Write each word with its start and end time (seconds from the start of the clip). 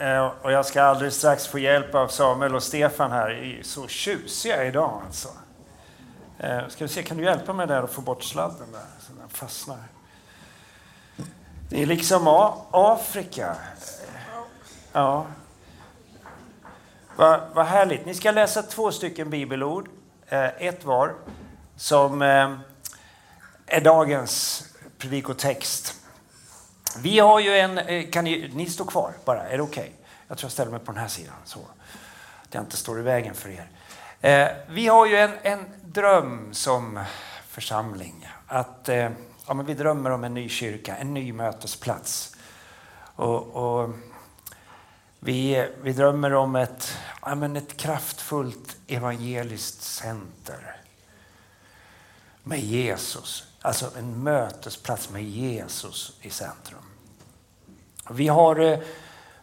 Eh, 0.00 0.26
och 0.42 0.52
jag 0.52 0.66
ska 0.66 0.82
alldeles 0.82 1.16
strax 1.16 1.46
få 1.46 1.58
hjälp 1.58 1.94
av 1.94 2.08
Samuel 2.08 2.54
och 2.54 2.62
Stefan 2.62 3.12
här. 3.12 3.30
Är 3.30 3.62
så 3.62 3.88
tjusiga 3.88 4.64
idag 4.64 5.02
alltså. 5.06 5.28
Eh, 6.38 6.68
ska 6.68 6.84
vi 6.84 6.88
se, 6.88 7.02
kan 7.02 7.16
du 7.16 7.24
hjälpa 7.24 7.52
mig 7.52 7.66
där 7.66 7.82
och 7.82 7.90
få 7.90 8.00
bort 8.00 8.22
sladden 8.22 8.72
där 8.72 8.80
så 9.00 9.12
den 9.12 9.28
fastnar? 9.28 9.78
Det 11.68 11.82
är 11.82 11.86
liksom 11.86 12.28
A- 12.28 12.66
Afrika. 12.70 13.56
Ja. 14.92 15.26
Vad 17.16 17.40
va 17.54 17.62
härligt. 17.62 18.06
Ni 18.06 18.14
ska 18.14 18.30
läsa 18.30 18.62
två 18.62 18.92
stycken 18.92 19.30
bibelord, 19.30 19.88
eh, 20.28 20.44
ett 20.44 20.84
var, 20.84 21.14
som 21.76 22.22
är 23.66 23.80
dagens 23.80 24.64
predikotext. 24.98 25.99
Vi 26.98 27.18
har 27.18 27.40
ju 27.40 27.56
en... 27.56 27.78
Eh, 27.78 28.10
kan 28.10 28.24
ni, 28.24 28.50
ni 28.54 28.70
stå 28.70 28.84
kvar 28.84 29.12
bara? 29.24 29.48
Är 29.48 29.56
det 29.56 29.62
okej? 29.62 29.92
Jag 30.28 30.38
tror 30.38 30.46
jag 30.46 30.52
ställer 30.52 30.70
mig 30.70 30.80
på 30.80 30.92
den 30.92 31.00
här 31.00 31.08
sidan 31.08 31.34
så 31.44 31.58
att 32.42 32.54
jag 32.54 32.62
inte 32.62 32.76
står 32.76 32.98
i 32.98 33.02
vägen 33.02 33.34
för 33.34 33.48
er. 33.48 33.70
Eh, 34.20 34.48
vi 34.68 34.86
har 34.86 35.06
ju 35.06 35.16
en, 35.16 35.32
en 35.42 35.64
dröm 35.82 36.54
som 36.54 37.00
församling. 37.48 38.28
Att, 38.46 38.88
eh, 38.88 39.10
ja, 39.46 39.54
men 39.54 39.66
vi 39.66 39.74
drömmer 39.74 40.10
om 40.10 40.24
en 40.24 40.34
ny 40.34 40.48
kyrka, 40.48 40.96
en 40.96 41.14
ny 41.14 41.32
mötesplats. 41.32 42.36
Och, 43.14 43.46
och 43.46 43.90
vi, 45.18 45.68
vi 45.82 45.92
drömmer 45.92 46.34
om 46.34 46.56
ett, 46.56 46.96
ja, 47.22 47.34
men 47.34 47.56
ett 47.56 47.76
kraftfullt 47.76 48.76
evangeliskt 48.86 49.82
center 49.82 50.76
med 52.42 52.60
Jesus. 52.60 53.44
Alltså 53.62 53.90
en 53.98 54.22
mötesplats 54.22 55.10
med 55.10 55.24
Jesus 55.24 56.16
i 56.20 56.30
centrum. 56.30 56.89
Vi 58.10 58.28
har, 58.28 58.60
eh, 58.60 58.78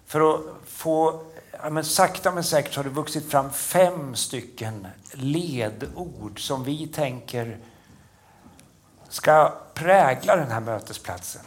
för 0.05 0.33
att 0.33 0.41
få, 0.65 1.21
ja 1.63 1.69
men 1.69 1.83
sakta 1.83 2.31
men 2.31 2.43
säkert 2.43 2.75
har 2.75 2.83
det 2.83 2.89
vuxit 2.89 3.31
fram 3.31 3.51
fem 3.51 4.15
stycken 4.15 4.87
ledord 5.13 6.47
som 6.47 6.63
vi 6.63 6.87
tänker 6.87 7.57
ska 9.09 9.53
prägla 9.73 10.35
den 10.35 10.51
här 10.51 10.59
mötesplatsen. 10.59 11.41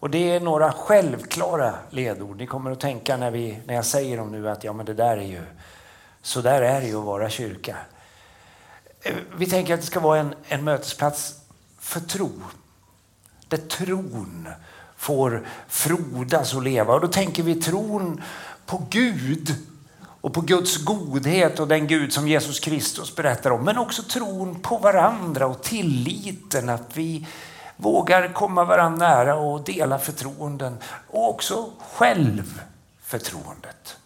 Och 0.00 0.10
det 0.10 0.30
är 0.30 0.40
några 0.40 0.72
självklara 0.72 1.74
ledord. 1.90 2.36
Ni 2.36 2.46
kommer 2.46 2.70
att 2.70 2.80
tänka 2.80 3.16
när, 3.16 3.30
vi, 3.30 3.60
när 3.66 3.74
jag 3.74 3.84
säger 3.84 4.16
dem 4.16 4.32
nu 4.32 4.48
att 4.48 4.64
ja, 4.64 4.72
men 4.72 4.86
det 4.86 4.94
där 4.94 5.16
är 5.16 5.26
ju, 5.26 5.42
så 6.22 6.40
där 6.40 6.62
är 6.62 6.80
det 6.80 6.86
ju 6.86 6.98
att 6.98 7.04
vara 7.04 7.30
kyrka. 7.30 7.76
Eh, 9.02 9.14
vi 9.36 9.46
tänker 9.46 9.74
att 9.74 9.80
det 9.80 9.86
ska 9.86 10.00
vara 10.00 10.18
en, 10.18 10.34
en 10.48 10.64
mötesplats 10.64 11.34
för 11.78 12.00
tro. 12.00 12.30
Där 13.48 13.56
tron 13.56 14.48
får 14.98 15.46
frodas 15.68 16.54
och 16.54 16.62
leva. 16.62 16.94
Och 16.94 17.00
då 17.00 17.08
tänker 17.08 17.42
vi 17.42 17.54
tron 17.54 18.22
på 18.66 18.86
Gud 18.90 19.54
och 20.20 20.34
på 20.34 20.40
Guds 20.40 20.76
godhet 20.76 21.60
och 21.60 21.68
den 21.68 21.86
Gud 21.86 22.12
som 22.12 22.28
Jesus 22.28 22.60
Kristus 22.60 23.16
berättar 23.16 23.50
om. 23.50 23.64
Men 23.64 23.78
också 23.78 24.02
tron 24.02 24.60
på 24.60 24.78
varandra 24.78 25.46
och 25.46 25.62
tilliten 25.62 26.68
att 26.68 26.96
vi 26.96 27.26
vågar 27.76 28.32
komma 28.32 28.64
varandra 28.64 29.08
nära 29.08 29.36
och 29.36 29.64
dela 29.64 29.98
förtroenden. 29.98 30.78
Och 31.08 31.28
också 31.28 31.70
självförtroendet. 31.92 33.96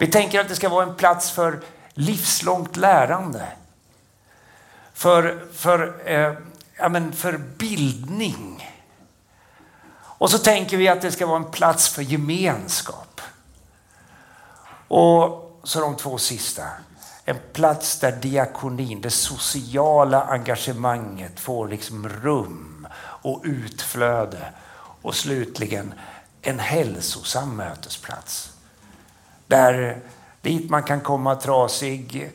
Vi 0.00 0.06
tänker 0.06 0.40
att 0.40 0.48
det 0.48 0.56
ska 0.56 0.68
vara 0.68 0.86
en 0.86 0.94
plats 0.94 1.30
för 1.30 1.60
livslångt 1.94 2.76
lärande. 2.76 3.46
För, 4.94 5.46
för, 5.52 5.94
eh, 6.04 6.32
ja, 6.76 6.88
men 6.88 7.12
för 7.12 7.40
bildning. 7.58 8.49
Och 10.20 10.30
så 10.30 10.38
tänker 10.38 10.76
vi 10.76 10.88
att 10.88 11.00
det 11.00 11.12
ska 11.12 11.26
vara 11.26 11.36
en 11.36 11.50
plats 11.50 11.88
för 11.88 12.02
gemenskap. 12.02 13.20
Och 14.88 15.60
så 15.62 15.80
de 15.80 15.96
två 15.96 16.18
sista. 16.18 16.64
En 17.24 17.38
plats 17.52 18.00
där 18.00 18.12
diakonin, 18.12 19.00
det 19.00 19.10
sociala 19.10 20.22
engagemanget 20.22 21.40
får 21.40 21.68
liksom 21.68 22.08
rum 22.08 22.86
och 23.00 23.40
utflöde. 23.44 24.52
Och 25.02 25.14
slutligen 25.14 25.94
en 26.42 26.58
hälsosam 26.58 27.56
mötesplats. 27.56 28.52
Där 29.46 30.00
dit 30.42 30.70
man 30.70 30.82
kan 30.82 31.00
komma 31.00 31.36
trasig, 31.36 32.30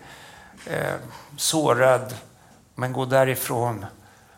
eh, 0.66 0.96
sårad, 1.38 2.16
men 2.76 2.94
gå 2.94 3.06
därifrån 3.06 3.86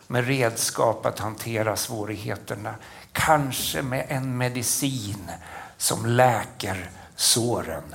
med 0.06 0.26
redskap 0.26 1.06
att 1.06 1.18
hantera 1.18 1.76
svårigheterna. 1.76 2.74
Kanske 3.18 3.82
med 3.82 4.06
en 4.08 4.36
medicin 4.36 5.30
som 5.76 6.06
läker 6.06 6.90
såren. 7.16 7.94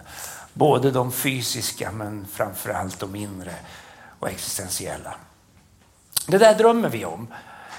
Både 0.53 0.91
de 0.91 1.11
fysiska 1.11 1.91
men 1.91 2.27
framförallt 2.31 2.99
de 2.99 3.15
inre 3.15 3.55
och 4.19 4.29
existentiella. 4.29 5.15
Det 6.27 6.37
där 6.37 6.55
drömmer 6.55 6.89
vi 6.89 7.05
om. 7.05 7.27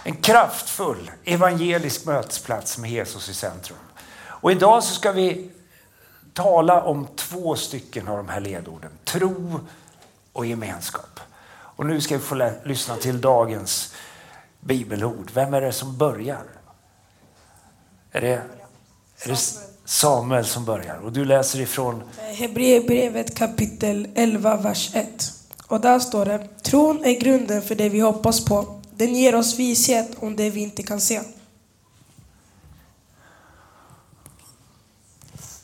En 0.04 0.16
kraftfull 0.16 1.10
evangelisk 1.24 2.04
mötesplats 2.04 2.78
med 2.78 2.90
Jesus 2.90 3.28
i 3.28 3.34
centrum. 3.34 3.78
Och 4.24 4.52
idag 4.52 4.84
så 4.84 4.94
ska 4.94 5.12
vi 5.12 5.50
tala 6.32 6.82
om 6.82 7.06
två 7.16 7.56
stycken 7.56 8.08
av 8.08 8.16
de 8.16 8.28
här 8.28 8.40
ledorden. 8.40 8.90
Tro 9.04 9.60
och 10.32 10.46
gemenskap. 10.46 11.20
Och 11.50 11.86
nu 11.86 12.00
ska 12.00 12.16
vi 12.16 12.22
få 12.22 12.52
lyssna 12.64 12.96
till 12.96 13.20
dagens 13.20 13.94
bibelord. 14.60 15.30
Vem 15.34 15.54
är 15.54 15.60
det 15.60 15.72
som 15.72 15.96
börjar? 15.96 16.44
Är 18.16 18.20
det, 18.20 18.42
är 19.22 19.28
det 19.28 19.38
Samuel 19.84 20.44
som 20.44 20.64
börjar? 20.64 20.96
Och 20.98 21.12
du 21.12 21.24
läser 21.24 21.60
ifrån 21.60 22.02
Hebreerbrevet 22.34 23.34
kapitel 23.34 24.08
11, 24.14 24.56
vers 24.56 24.90
1. 24.94 25.32
Och 25.66 25.80
där 25.80 25.98
står 25.98 26.24
det, 26.24 26.48
tron 26.62 27.04
är 27.04 27.20
grunden 27.20 27.62
för 27.62 27.74
det 27.74 27.88
vi 27.88 28.00
hoppas 28.00 28.44
på. 28.44 28.80
Den 28.96 29.14
ger 29.14 29.34
oss 29.34 29.58
vishet 29.58 30.10
om 30.20 30.36
det 30.36 30.50
vi 30.50 30.60
inte 30.60 30.82
kan 30.82 31.00
se. 31.00 31.20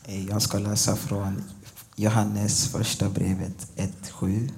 Eh, 0.05 0.25
Jag 0.27 0.41
ska 0.41 0.57
läsa 0.59 0.95
från 0.95 1.43
Johannes 1.95 2.67
första 2.67 3.09
brevet 3.09 3.67
1.7. 3.75 4.49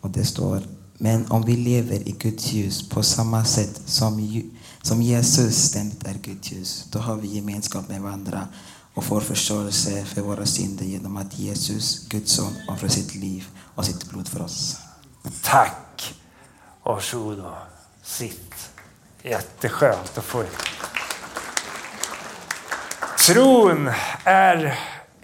Och 0.00 0.10
det 0.10 0.24
står 0.24 0.62
Men 0.98 1.30
om 1.30 1.42
vi 1.42 1.56
lever 1.56 2.08
i 2.08 2.12
Guds 2.18 2.52
ljus 2.52 2.88
på 2.88 3.02
samma 3.02 3.44
sätt 3.44 3.80
som, 3.86 4.20
som 4.86 5.02
Jesus 5.02 5.56
ständigt 5.56 6.06
är 6.06 6.14
Guds 6.14 6.52
ljus, 6.52 6.86
då 6.90 6.98
har 6.98 7.16
vi 7.16 7.28
gemenskap 7.28 7.88
med 7.88 8.00
varandra 8.00 8.48
och 8.94 9.04
får 9.04 9.20
förståelse 9.20 10.04
för 10.04 10.20
våra 10.20 10.46
synder 10.46 10.84
genom 10.84 11.16
att 11.16 11.38
Jesus, 11.38 12.08
Guds 12.08 12.32
son, 12.32 12.56
offrar 12.68 12.88
sitt 12.88 13.14
liv 13.14 13.48
och 13.74 13.84
sitt 13.84 14.04
blod 14.10 14.28
för 14.28 14.42
oss. 14.42 14.76
Tack! 15.42 16.14
Varsågod 16.82 17.38
och 17.40 17.56
sitt. 18.02 18.70
Jätteskönt 19.22 20.18
att 20.18 20.24
få... 20.24 20.44
Tron 23.26 23.90
är 24.24 24.78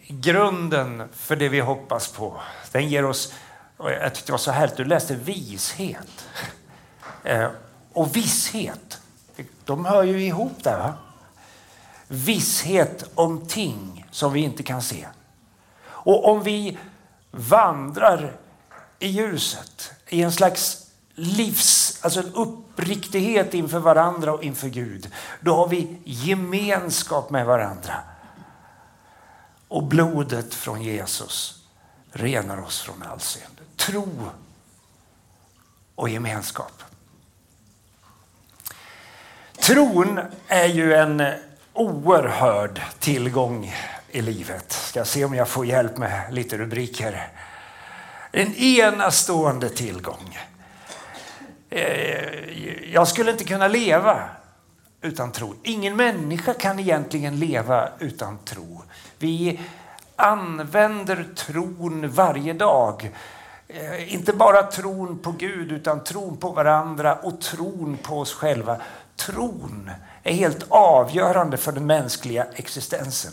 grunden 0.08 1.08
för 1.12 1.36
det 1.36 1.48
vi 1.48 1.60
hoppas 1.60 2.08
på. 2.08 2.40
Den 2.72 2.88
ger 2.88 3.04
oss, 3.04 3.32
jag 3.78 4.14
tyckte 4.14 4.28
det 4.28 4.32
var 4.32 4.38
så 4.38 4.50
härligt, 4.50 4.76
du 4.76 4.84
läste 4.84 5.14
vishet. 5.14 6.26
Eh, 7.24 7.48
och 7.92 8.16
visshet, 8.16 9.01
de 9.64 9.84
hör 9.84 10.02
ju 10.02 10.24
ihop 10.24 10.64
där 10.64 10.78
va? 10.78 10.94
Visshet 12.08 13.04
om 13.14 13.46
ting 13.46 14.06
som 14.10 14.32
vi 14.32 14.40
inte 14.40 14.62
kan 14.62 14.82
se. 14.82 15.06
Och 15.84 16.28
om 16.28 16.42
vi 16.42 16.78
vandrar 17.30 18.36
i 18.98 19.08
ljuset, 19.08 19.92
i 20.08 20.22
en 20.22 20.32
slags 20.32 20.86
livs, 21.14 21.98
alltså 22.04 22.20
en 22.20 22.34
uppriktighet 22.34 23.54
inför 23.54 23.78
varandra 23.78 24.32
och 24.32 24.44
inför 24.44 24.68
Gud, 24.68 25.10
då 25.40 25.56
har 25.56 25.68
vi 25.68 25.98
gemenskap 26.04 27.30
med 27.30 27.46
varandra. 27.46 27.94
Och 29.68 29.82
blodet 29.82 30.54
från 30.54 30.82
Jesus 30.82 31.64
renar 32.12 32.62
oss 32.62 32.80
från 32.80 33.02
all 33.02 33.20
synd. 33.20 33.60
Tro 33.76 34.08
och 35.94 36.08
gemenskap. 36.08 36.82
Tron 39.62 40.20
är 40.48 40.66
ju 40.66 40.94
en 40.94 41.22
oerhörd 41.72 42.80
tillgång 42.98 43.74
i 44.10 44.22
livet. 44.22 44.72
Ska 44.72 45.04
se 45.04 45.24
om 45.24 45.34
jag 45.34 45.48
får 45.48 45.66
hjälp 45.66 45.98
med 45.98 46.34
lite 46.34 46.58
rubriker. 46.58 47.28
En 48.32 48.54
enastående 48.54 49.68
tillgång. 49.68 50.38
Eh, 51.70 52.92
jag 52.92 53.08
skulle 53.08 53.30
inte 53.30 53.44
kunna 53.44 53.68
leva 53.68 54.20
utan 55.02 55.32
tro. 55.32 55.54
Ingen 55.62 55.96
människa 55.96 56.54
kan 56.54 56.78
egentligen 56.78 57.38
leva 57.38 57.88
utan 57.98 58.38
tro. 58.44 58.82
Vi 59.18 59.60
använder 60.16 61.26
tron 61.36 62.08
varje 62.08 62.52
dag. 62.52 63.10
Eh, 63.68 64.14
inte 64.14 64.32
bara 64.32 64.62
tron 64.62 65.18
på 65.18 65.32
Gud 65.32 65.72
utan 65.72 66.04
tron 66.04 66.36
på 66.36 66.50
varandra 66.50 67.14
och 67.14 67.40
tron 67.40 67.98
på 68.02 68.18
oss 68.18 68.34
själva. 68.34 68.76
Tron 69.16 69.90
är 70.22 70.34
helt 70.34 70.66
avgörande 70.68 71.56
för 71.56 71.72
den 71.72 71.86
mänskliga 71.86 72.46
existensen. 72.54 73.32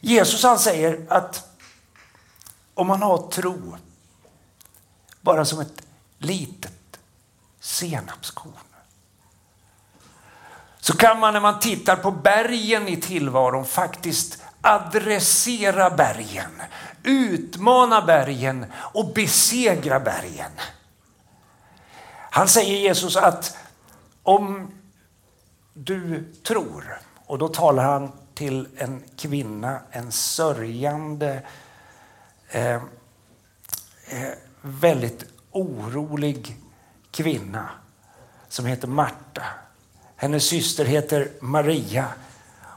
Jesus 0.00 0.42
han 0.42 0.58
säger 0.58 1.06
att 1.08 1.48
om 2.74 2.86
man 2.86 3.02
har 3.02 3.30
tro 3.30 3.76
bara 5.20 5.44
som 5.44 5.60
ett 5.60 5.82
litet 6.18 6.98
senapskorn 7.60 8.52
så 10.80 10.96
kan 10.96 11.20
man 11.20 11.32
när 11.32 11.40
man 11.40 11.60
tittar 11.60 11.96
på 11.96 12.10
bergen 12.10 12.88
i 12.88 12.96
tillvaron 12.96 13.64
faktiskt 13.64 14.42
adressera 14.60 15.90
bergen, 15.90 16.62
utmana 17.02 18.02
bergen 18.02 18.66
och 18.76 19.12
besegra 19.14 20.00
bergen. 20.00 20.50
Han 22.30 22.48
säger 22.48 22.78
Jesus 22.78 23.16
att 23.16 23.56
om 24.26 24.70
du 25.74 26.32
tror, 26.42 26.98
och 27.26 27.38
då 27.38 27.48
talar 27.48 27.84
han 27.84 28.12
till 28.34 28.68
en 28.76 29.02
kvinna, 29.16 29.80
en 29.90 30.12
sörjande, 30.12 31.42
eh, 32.48 32.74
eh, 32.74 32.80
väldigt 34.60 35.24
orolig 35.50 36.56
kvinna 37.10 37.68
som 38.48 38.66
heter 38.66 38.88
Marta. 38.88 39.42
Hennes 40.16 40.44
syster 40.44 40.84
heter 40.84 41.28
Maria 41.40 42.06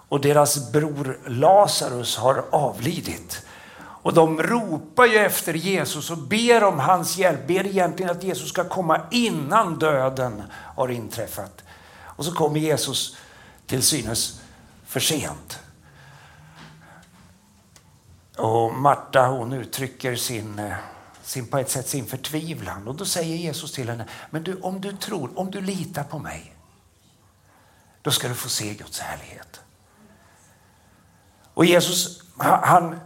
och 0.09 0.21
deras 0.21 0.71
bror 0.71 1.19
Lazarus 1.25 2.17
har 2.17 2.45
avlidit. 2.51 3.45
Och 4.01 4.13
de 4.13 4.43
ropar 4.43 5.05
ju 5.05 5.17
efter 5.17 5.53
Jesus 5.53 6.11
och 6.11 6.17
ber 6.17 6.63
om 6.63 6.79
hans 6.79 7.17
hjälp, 7.17 7.47
ber 7.47 7.67
egentligen 7.67 8.11
att 8.11 8.23
Jesus 8.23 8.49
ska 8.49 8.63
komma 8.63 9.01
innan 9.11 9.79
döden 9.79 10.43
har 10.51 10.89
inträffat. 10.89 11.63
Och 12.03 12.25
så 12.25 12.31
kommer 12.31 12.59
Jesus 12.59 13.17
till 13.65 13.83
synes 13.83 14.41
för 14.85 14.99
sent. 14.99 15.59
Och 18.37 18.73
Marta 18.73 19.27
hon 19.27 19.53
uttrycker 19.53 20.15
sin, 20.15 20.59
eh, 20.59 20.75
sin, 21.23 21.47
på 21.47 21.57
ett 21.57 21.69
sätt 21.69 21.87
sin 21.87 22.05
förtvivlan 22.05 22.87
och 22.87 22.95
då 22.95 23.05
säger 23.05 23.35
Jesus 23.35 23.71
till 23.71 23.89
henne, 23.89 24.05
men 24.29 24.43
du, 24.43 24.61
om 24.61 24.81
du 24.81 24.97
tror, 24.97 25.39
om 25.39 25.51
du 25.51 25.61
litar 25.61 26.03
på 26.03 26.19
mig, 26.19 26.55
då 28.01 28.11
ska 28.11 28.27
du 28.27 28.35
få 28.35 28.49
se 28.49 28.73
Guds 28.73 28.99
härlighet. 28.99 29.61
Och 31.53 31.65
Jesus 31.65 32.23
han, 32.37 32.99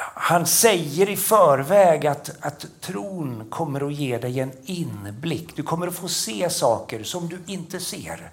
han 0.00 0.46
säger 0.46 1.08
i 1.08 1.16
förväg 1.16 2.06
att, 2.06 2.30
att 2.40 2.66
tron 2.80 3.50
kommer 3.50 3.86
att 3.86 3.92
ge 3.92 4.18
dig 4.18 4.40
en 4.40 4.52
inblick. 4.64 5.56
Du 5.56 5.62
kommer 5.62 5.86
att 5.86 5.94
få 5.94 6.08
se 6.08 6.50
saker 6.50 7.04
som 7.04 7.28
du 7.28 7.42
inte 7.46 7.80
ser 7.80 8.30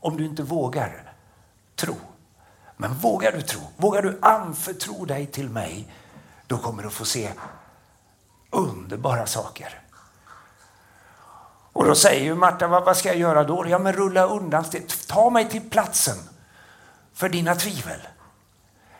om 0.00 0.16
du 0.16 0.24
inte 0.24 0.42
vågar 0.42 1.12
tro. 1.76 1.94
Men 2.76 2.94
vågar 2.94 3.32
du 3.32 3.42
tro, 3.42 3.60
vågar 3.76 4.02
du 4.02 4.18
anförtro 4.22 5.04
dig 5.04 5.26
till 5.26 5.48
mig, 5.48 5.92
då 6.46 6.58
kommer 6.58 6.82
du 6.82 6.90
få 6.90 7.04
se 7.04 7.32
underbara 8.50 9.26
saker. 9.26 9.82
Och 11.72 11.84
då 11.84 11.94
säger 11.94 12.24
ju 12.24 12.34
Marta, 12.34 12.66
vad, 12.66 12.84
vad 12.84 12.96
ska 12.96 13.08
jag 13.08 13.18
göra 13.18 13.44
då? 13.44 13.64
Ja, 13.68 13.78
men 13.78 13.92
rulla 13.92 14.26
undan, 14.26 14.64
ta 15.08 15.30
mig 15.30 15.48
till 15.48 15.70
platsen 15.70 16.16
för 17.14 17.28
dina 17.28 17.54
tvivel. 17.54 18.00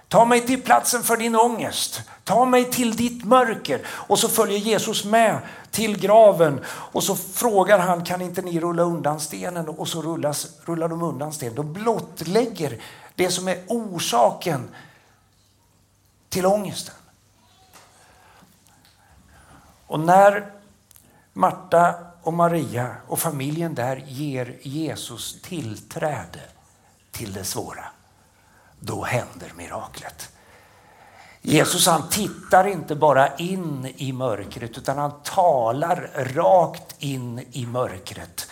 Ta 0.09 0.25
mig 0.25 0.47
till 0.47 0.63
platsen 0.63 1.03
för 1.03 1.17
din 1.17 1.37
ångest. 1.37 2.01
Ta 2.25 2.45
mig 2.45 2.71
till 2.71 2.97
ditt 2.97 3.25
mörker. 3.25 3.87
Och 3.87 4.19
så 4.19 4.29
följer 4.29 4.59
Jesus 4.59 5.05
med 5.05 5.39
till 5.71 5.99
graven 5.99 6.65
och 6.69 7.03
så 7.03 7.17
frågar 7.17 7.79
han, 7.79 8.05
kan 8.05 8.21
inte 8.21 8.43
ni 8.43 8.61
rulla 8.61 8.83
undan 8.83 9.21
stenen? 9.21 9.69
Och 9.69 9.89
så 9.89 10.03
rullas, 10.03 10.49
rullar 10.65 10.89
de 10.89 11.03
undan 11.03 11.33
stenen. 11.33 11.55
De 11.55 11.73
blottlägger 11.73 12.83
det 13.15 13.31
som 13.31 13.49
är 13.49 13.65
orsaken 13.67 14.69
till 16.29 16.47
ångesten. 16.47 16.95
Och 19.87 20.01
när 20.01 20.53
Marta 21.33 21.95
och 22.23 22.33
Maria 22.33 22.97
och 23.07 23.19
familjen 23.19 23.75
där 23.75 23.97
ger 24.07 24.59
Jesus 24.63 25.43
tillträde 25.43 26.41
till 27.11 27.33
det 27.33 27.45
svåra, 27.45 27.85
då 28.81 29.05
händer 29.05 29.53
miraklet. 29.57 30.29
Jesus 31.43 31.87
han 31.87 32.09
tittar 32.09 32.67
inte 32.67 32.95
bara 32.95 33.37
in 33.37 33.95
i 33.97 34.13
mörkret 34.13 34.79
utan 34.79 34.99
han 34.99 35.13
talar 35.25 36.11
rakt 36.35 36.95
in 36.99 37.47
i 37.53 37.67
mörkret. 37.67 38.49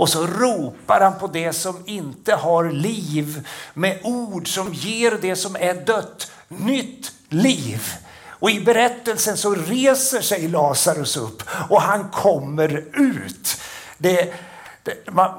Och 0.00 0.08
så 0.08 0.26
ropar 0.26 1.00
han 1.00 1.18
på 1.18 1.26
det 1.26 1.52
som 1.52 1.82
inte 1.86 2.34
har 2.34 2.70
liv 2.70 3.48
med 3.74 3.98
ord 4.02 4.54
som 4.54 4.74
ger 4.74 5.18
det 5.22 5.36
som 5.36 5.56
är 5.56 5.74
dött 5.74 6.32
nytt 6.48 7.12
liv. 7.28 7.92
Och 8.28 8.50
i 8.50 8.60
berättelsen 8.60 9.36
så 9.36 9.54
reser 9.54 10.20
sig 10.20 10.48
Lazarus 10.48 11.16
upp 11.16 11.42
och 11.68 11.82
han 11.82 12.08
kommer 12.08 12.84
ut. 12.92 13.60
Det, 13.98 14.34
det, 14.82 14.94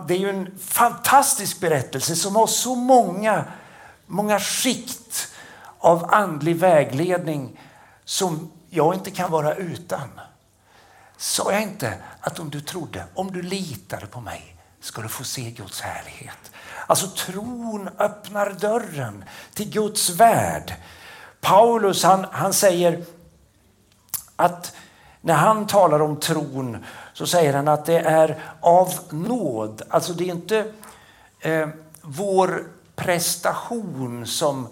det 0.07 0.13
är 0.13 0.19
ju 0.19 0.29
en 0.29 0.57
fantastisk 0.67 1.59
berättelse 1.59 2.15
som 2.15 2.35
har 2.35 2.47
så 2.47 2.75
många, 2.75 3.43
många 4.11 4.39
skikt 4.39 5.27
av 5.79 6.13
andlig 6.13 6.55
vägledning 6.55 7.59
som 8.05 8.51
jag 8.69 8.93
inte 8.93 9.11
kan 9.11 9.31
vara 9.31 9.55
utan. 9.55 10.09
Sa 11.17 11.51
jag 11.51 11.61
inte 11.61 11.93
att 12.19 12.39
om 12.39 12.49
du 12.49 12.61
trodde, 12.61 13.05
om 13.13 13.31
du 13.31 13.41
litade 13.41 14.05
på 14.05 14.21
mig 14.21 14.55
ska 14.79 15.01
du 15.01 15.07
få 15.07 15.23
se 15.23 15.51
Guds 15.51 15.81
härlighet. 15.81 16.51
Alltså 16.87 17.07
tron 17.07 17.89
öppnar 17.97 18.49
dörren 18.49 19.23
till 19.53 19.69
Guds 19.69 20.09
värld. 20.09 20.73
Paulus 21.41 22.03
han, 22.03 22.25
han 22.31 22.53
säger 22.53 23.05
att 24.35 24.75
när 25.21 25.33
han 25.35 25.67
talar 25.67 26.01
om 26.01 26.19
tron 26.19 26.85
så 27.13 27.27
säger 27.27 27.53
han 27.53 27.67
att 27.67 27.85
det 27.85 27.99
är 27.99 28.41
av 28.59 28.93
nåd. 29.09 29.81
Alltså 29.89 30.13
det 30.13 30.23
är 30.23 30.33
inte 30.33 30.73
eh, 31.39 31.67
vår 32.01 32.67
prestation 33.01 34.27
som, 34.27 34.67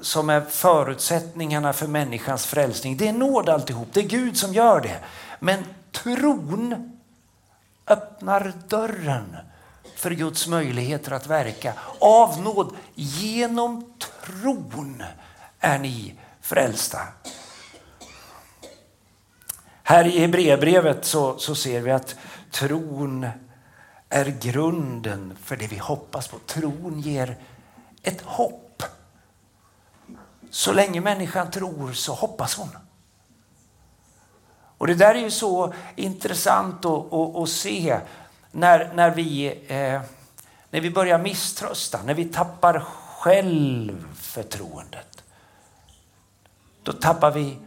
som 0.00 0.30
är 0.30 0.40
förutsättningarna 0.40 1.72
för 1.72 1.86
människans 1.86 2.46
frälsning. 2.46 2.96
Det 2.96 3.08
är 3.08 3.12
nåd 3.12 3.48
alltihop. 3.48 3.88
Det 3.92 4.00
är 4.00 4.08
Gud 4.08 4.36
som 4.36 4.54
gör 4.54 4.80
det. 4.80 4.98
Men 5.40 5.64
tron 5.92 6.90
öppnar 7.86 8.52
dörren 8.68 9.36
för 9.96 10.10
Guds 10.10 10.48
möjligheter 10.48 11.12
att 11.12 11.26
verka. 11.26 11.72
Av 11.98 12.40
nåd, 12.40 12.74
genom 12.94 13.94
tron 13.98 15.02
är 15.60 15.78
ni 15.78 16.14
frälsta. 16.40 17.00
Här 19.82 20.06
i 20.06 20.18
Hebreerbrevet 20.18 21.04
så, 21.04 21.38
så 21.38 21.54
ser 21.54 21.80
vi 21.80 21.90
att 21.90 22.16
tron 22.50 23.26
är 24.14 24.34
grunden 24.40 25.38
för 25.42 25.56
det 25.56 25.66
vi 25.66 25.78
hoppas 25.78 26.28
på. 26.28 26.38
Tron 26.38 27.00
ger 27.00 27.36
ett 28.02 28.20
hopp. 28.20 28.82
Så 30.50 30.72
länge 30.72 31.00
människan 31.00 31.50
tror 31.50 31.92
så 31.92 32.14
hoppas 32.14 32.54
hon. 32.54 32.68
Och 34.78 34.86
Det 34.86 34.94
där 34.94 35.14
är 35.14 35.18
ju 35.18 35.30
så 35.30 35.74
intressant 35.96 36.84
att, 36.84 37.12
att, 37.12 37.36
att 37.36 37.48
se 37.48 38.00
när, 38.50 38.94
när, 38.94 39.10
vi, 39.10 39.46
eh, 39.68 40.02
när 40.70 40.80
vi 40.80 40.90
börjar 40.90 41.18
misströsta, 41.18 42.02
när 42.02 42.14
vi 42.14 42.24
tappar 42.24 42.84
självförtroendet. 43.18 45.24
Då 46.82 46.92
tappar 46.92 47.30
vi 47.30 47.58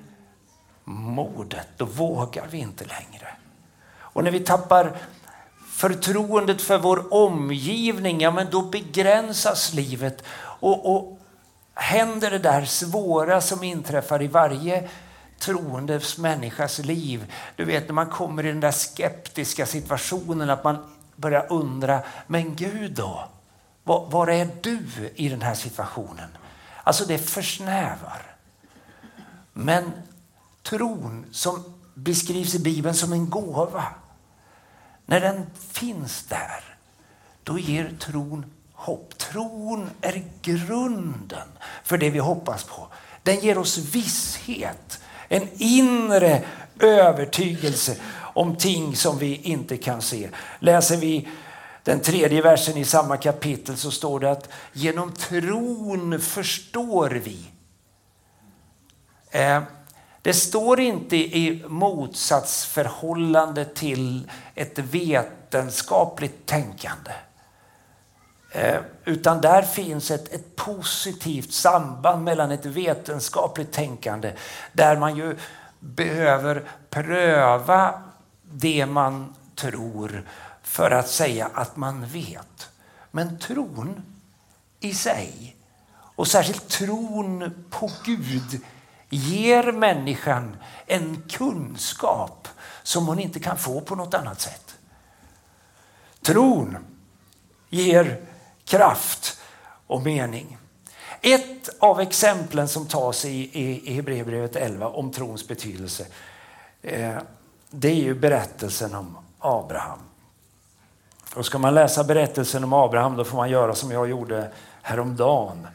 modet, 0.83 1.67
då 1.77 1.85
vågar 1.85 2.47
vi 2.47 2.57
inte 2.57 2.85
längre. 2.85 3.27
Och 3.97 4.23
när 4.23 4.31
vi 4.31 4.39
tappar 4.39 4.97
förtroendet 5.77 6.61
för 6.61 6.77
vår 6.77 7.13
omgivning, 7.13 8.21
ja 8.21 8.31
men 8.31 8.47
då 8.51 8.61
begränsas 8.61 9.73
livet. 9.73 10.23
Och, 10.37 10.95
och 10.95 11.19
händer 11.73 12.31
det 12.31 12.39
där 12.39 12.65
svåra 12.65 13.41
som 13.41 13.63
inträffar 13.63 14.21
i 14.21 14.27
varje 14.27 14.89
troendes 15.39 16.17
människas 16.17 16.79
liv. 16.79 17.33
Du 17.55 17.65
vet 17.65 17.87
när 17.87 17.93
man 17.93 18.09
kommer 18.09 18.45
i 18.45 18.47
den 18.47 18.59
där 18.59 18.71
skeptiska 18.71 19.65
situationen 19.65 20.49
att 20.49 20.63
man 20.63 20.77
börjar 21.15 21.45
undra, 21.49 22.01
men 22.27 22.55
Gud 22.55 22.91
då? 22.91 23.25
Var, 23.83 24.09
var 24.09 24.27
är 24.27 24.49
du 24.61 25.11
i 25.15 25.29
den 25.29 25.41
här 25.41 25.55
situationen? 25.55 26.37
Alltså 26.83 27.05
det 27.05 27.17
försnävar. 27.17 28.35
Men 29.53 29.91
tron 30.63 31.25
som 31.31 31.63
beskrivs 31.93 32.55
i 32.55 32.59
Bibeln 32.59 32.95
som 32.95 33.13
en 33.13 33.29
gåva, 33.29 33.85
när 35.07 35.19
den 35.19 35.45
finns 35.71 36.23
där, 36.23 36.63
då 37.43 37.59
ger 37.59 37.95
tron 37.99 38.45
hopp. 38.73 39.17
Tron 39.17 39.89
är 40.01 40.23
grunden 40.41 41.47
för 41.83 41.97
det 41.97 42.09
vi 42.09 42.19
hoppas 42.19 42.63
på. 42.63 42.87
Den 43.23 43.39
ger 43.39 43.57
oss 43.57 43.77
visshet, 43.77 44.99
en 45.27 45.49
inre 45.53 46.43
övertygelse 46.79 47.95
om 48.15 48.55
ting 48.55 48.95
som 48.95 49.17
vi 49.17 49.35
inte 49.35 49.77
kan 49.77 50.01
se. 50.01 50.29
Läser 50.59 50.97
vi 50.97 51.27
den 51.83 51.99
tredje 51.99 52.41
versen 52.41 52.77
i 52.77 52.85
samma 52.85 53.17
kapitel 53.17 53.77
så 53.77 53.91
står 53.91 54.19
det 54.19 54.31
att 54.31 54.49
genom 54.73 55.11
tron 55.13 56.19
förstår 56.19 57.09
vi. 57.09 57.45
Eh, 59.31 59.63
det 60.27 60.33
står 60.33 60.79
inte 60.79 61.15
i 61.15 61.63
motsatsförhållande 61.67 63.65
till 63.65 64.31
ett 64.55 64.79
vetenskapligt 64.79 66.45
tänkande. 66.45 67.11
Eh, 68.51 68.79
utan 69.05 69.41
där 69.41 69.61
finns 69.61 70.11
ett, 70.11 70.33
ett 70.33 70.55
positivt 70.55 71.53
samband 71.53 72.23
mellan 72.23 72.51
ett 72.51 72.65
vetenskapligt 72.65 73.71
tänkande 73.71 74.33
där 74.73 74.97
man 74.97 75.15
ju 75.17 75.37
behöver 75.79 76.63
pröva 76.89 78.03
det 78.43 78.85
man 78.85 79.35
tror 79.55 80.23
för 80.63 80.91
att 80.91 81.09
säga 81.09 81.49
att 81.53 81.77
man 81.77 82.05
vet. 82.05 82.69
Men 83.11 83.39
tron 83.39 84.01
i 84.79 84.93
sig, 84.93 85.55
och 86.15 86.27
särskilt 86.27 86.67
tron 86.67 87.65
på 87.69 87.91
Gud, 88.05 88.61
ger 89.09 89.71
människan 89.71 90.57
en 90.85 91.23
kunskap 91.29 92.47
som 92.83 93.07
hon 93.07 93.19
inte 93.19 93.39
kan 93.39 93.57
få 93.57 93.81
på 93.81 93.95
något 93.95 94.13
annat 94.13 94.41
sätt. 94.41 94.75
Tron 96.21 96.77
ger 97.69 98.21
kraft 98.65 99.39
och 99.87 100.01
mening. 100.01 100.57
Ett 101.21 101.69
av 101.79 102.01
exemplen 102.01 102.67
som 102.67 102.85
tas 102.85 103.25
i, 103.25 103.29
i, 103.29 103.91
i 103.91 103.93
Hebreerbrevet 103.93 104.55
11 104.55 104.87
om 104.87 105.11
trons 105.11 105.47
betydelse 105.47 106.05
eh, 106.81 107.17
det 107.69 107.87
är 107.87 107.95
ju 107.95 108.15
berättelsen 108.15 108.95
om 108.95 109.17
Abraham. 109.39 109.99
Och 111.35 111.45
ska 111.45 111.57
man 111.57 111.73
läsa 111.73 112.03
berättelsen 112.03 112.63
om 112.63 112.73
Abraham 112.73 113.17
då 113.17 113.23
får 113.23 113.37
man 113.37 113.49
göra 113.49 113.75
som 113.75 113.91
jag 113.91 114.09
gjorde 114.09 114.51
häromdagen. 114.81 115.67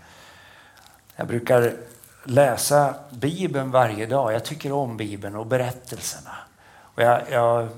Jag 1.16 1.26
brukar 1.26 1.76
läsa 2.24 2.94
Bibeln 3.10 3.70
varje 3.70 4.06
dag. 4.06 4.32
Jag 4.32 4.44
tycker 4.44 4.72
om 4.72 4.96
Bibeln 4.96 5.36
och 5.36 5.46
berättelserna. 5.46 6.34
Och 6.94 7.02
jag, 7.02 7.22
jag 7.30 7.68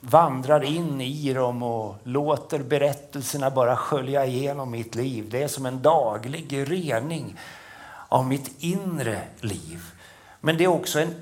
vandrar 0.00 0.64
in 0.64 1.00
i 1.00 1.32
dem 1.32 1.62
och 1.62 1.96
låter 2.02 2.58
berättelserna 2.58 3.50
bara 3.50 3.76
skölja 3.76 4.26
igenom 4.26 4.70
mitt 4.70 4.94
liv. 4.94 5.28
Det 5.30 5.42
är 5.42 5.48
som 5.48 5.66
en 5.66 5.82
daglig 5.82 6.70
rening 6.70 7.36
av 8.08 8.26
mitt 8.26 8.50
inre 8.58 9.20
liv. 9.40 9.82
Men 10.40 10.56
det 10.56 10.64
är 10.64 10.68
också 10.68 11.00
en 11.00 11.14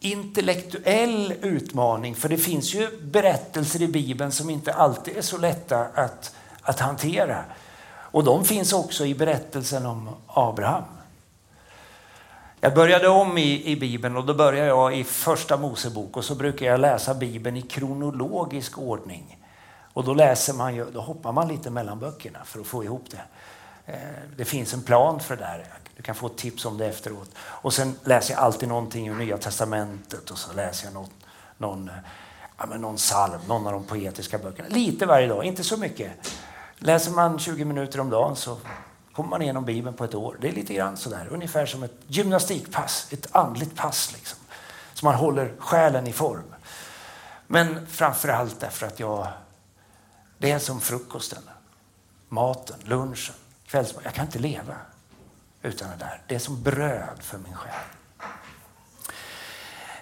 intellektuell 0.00 1.34
utmaning 1.42 2.14
för 2.14 2.28
det 2.28 2.38
finns 2.38 2.74
ju 2.74 3.00
berättelser 3.02 3.82
i 3.82 3.88
Bibeln 3.88 4.32
som 4.32 4.50
inte 4.50 4.72
alltid 4.72 5.16
är 5.16 5.22
så 5.22 5.38
lätta 5.38 5.86
att, 5.94 6.34
att 6.62 6.80
hantera. 6.80 7.44
Och 8.10 8.24
de 8.24 8.44
finns 8.44 8.72
också 8.72 9.06
i 9.06 9.14
berättelsen 9.14 9.86
om 9.86 10.08
Abraham. 10.26 10.84
Jag 12.60 12.74
började 12.74 13.08
om 13.08 13.38
i, 13.38 13.64
i 13.64 13.76
Bibeln 13.76 14.16
och 14.16 14.24
då 14.26 14.34
började 14.34 14.68
jag 14.68 14.96
i 14.96 15.04
första 15.04 15.56
Mosebok 15.56 16.16
och 16.16 16.24
så 16.24 16.34
brukar 16.34 16.66
jag 16.66 16.80
läsa 16.80 17.14
Bibeln 17.14 17.56
i 17.56 17.62
kronologisk 17.62 18.78
ordning. 18.78 19.38
Och 19.92 20.04
då 20.04 20.14
läser 20.14 20.54
man 20.54 20.74
ju, 20.74 20.90
då 20.90 21.00
hoppar 21.00 21.32
man 21.32 21.48
lite 21.48 21.70
mellan 21.70 21.98
böckerna 21.98 22.44
för 22.44 22.60
att 22.60 22.66
få 22.66 22.84
ihop 22.84 23.04
det. 23.10 23.22
Eh, 23.92 23.98
det 24.36 24.44
finns 24.44 24.74
en 24.74 24.82
plan 24.82 25.20
för 25.20 25.36
det 25.36 25.42
där. 25.42 25.64
Du 25.96 26.02
kan 26.02 26.14
få 26.14 26.26
ett 26.26 26.36
tips 26.36 26.64
om 26.64 26.78
det 26.78 26.86
efteråt. 26.86 27.30
Och 27.38 27.72
sen 27.72 27.98
läser 28.04 28.34
jag 28.34 28.42
alltid 28.42 28.68
någonting 28.68 29.08
ur 29.08 29.14
Nya 29.14 29.38
Testamentet 29.38 30.30
och 30.30 30.38
så 30.38 30.52
läser 30.52 30.86
jag 30.86 30.94
något, 30.94 31.10
någon, 31.58 31.90
ja, 32.58 32.66
men 32.66 32.80
någon 32.80 32.96
psalm, 32.96 33.40
någon 33.48 33.66
av 33.66 33.72
de 33.72 33.84
poetiska 33.84 34.38
böckerna. 34.38 34.68
Lite 34.68 35.06
varje 35.06 35.26
dag, 35.26 35.44
inte 35.44 35.64
så 35.64 35.76
mycket. 35.76 36.10
Läser 36.76 37.10
man 37.10 37.38
20 37.38 37.64
minuter 37.64 38.00
om 38.00 38.10
dagen 38.10 38.36
så 38.36 38.56
kommer 39.18 39.30
man 39.30 39.42
igenom 39.42 39.64
Bibeln 39.64 39.96
på 39.96 40.04
ett 40.04 40.14
år. 40.14 40.36
Det 40.40 40.48
är 40.48 40.52
lite 40.52 40.74
grann 40.74 40.96
sådär, 40.96 41.28
ungefär 41.30 41.66
som 41.66 41.82
ett 41.82 41.96
gymnastikpass, 42.06 43.06
ett 43.10 43.36
andligt 43.36 43.76
pass. 43.76 44.12
Liksom. 44.12 44.38
Så 44.94 45.06
man 45.06 45.14
håller 45.14 45.54
själen 45.58 46.06
i 46.06 46.12
form. 46.12 46.54
Men 47.46 47.86
framför 47.86 48.28
allt 48.28 48.60
därför 48.60 48.86
att 48.86 49.00
jag, 49.00 49.28
det 50.38 50.50
är 50.50 50.58
som 50.58 50.80
frukosten, 50.80 51.42
maten, 52.28 52.76
lunchen, 52.84 53.34
kvällsmaten. 53.66 54.04
Jag 54.04 54.14
kan 54.14 54.26
inte 54.26 54.38
leva 54.38 54.74
utan 55.62 55.90
det 55.90 55.96
där. 55.96 56.22
Det 56.26 56.34
är 56.34 56.38
som 56.38 56.62
bröd 56.62 57.18
för 57.20 57.38
min 57.38 57.54
själ. 57.54 57.74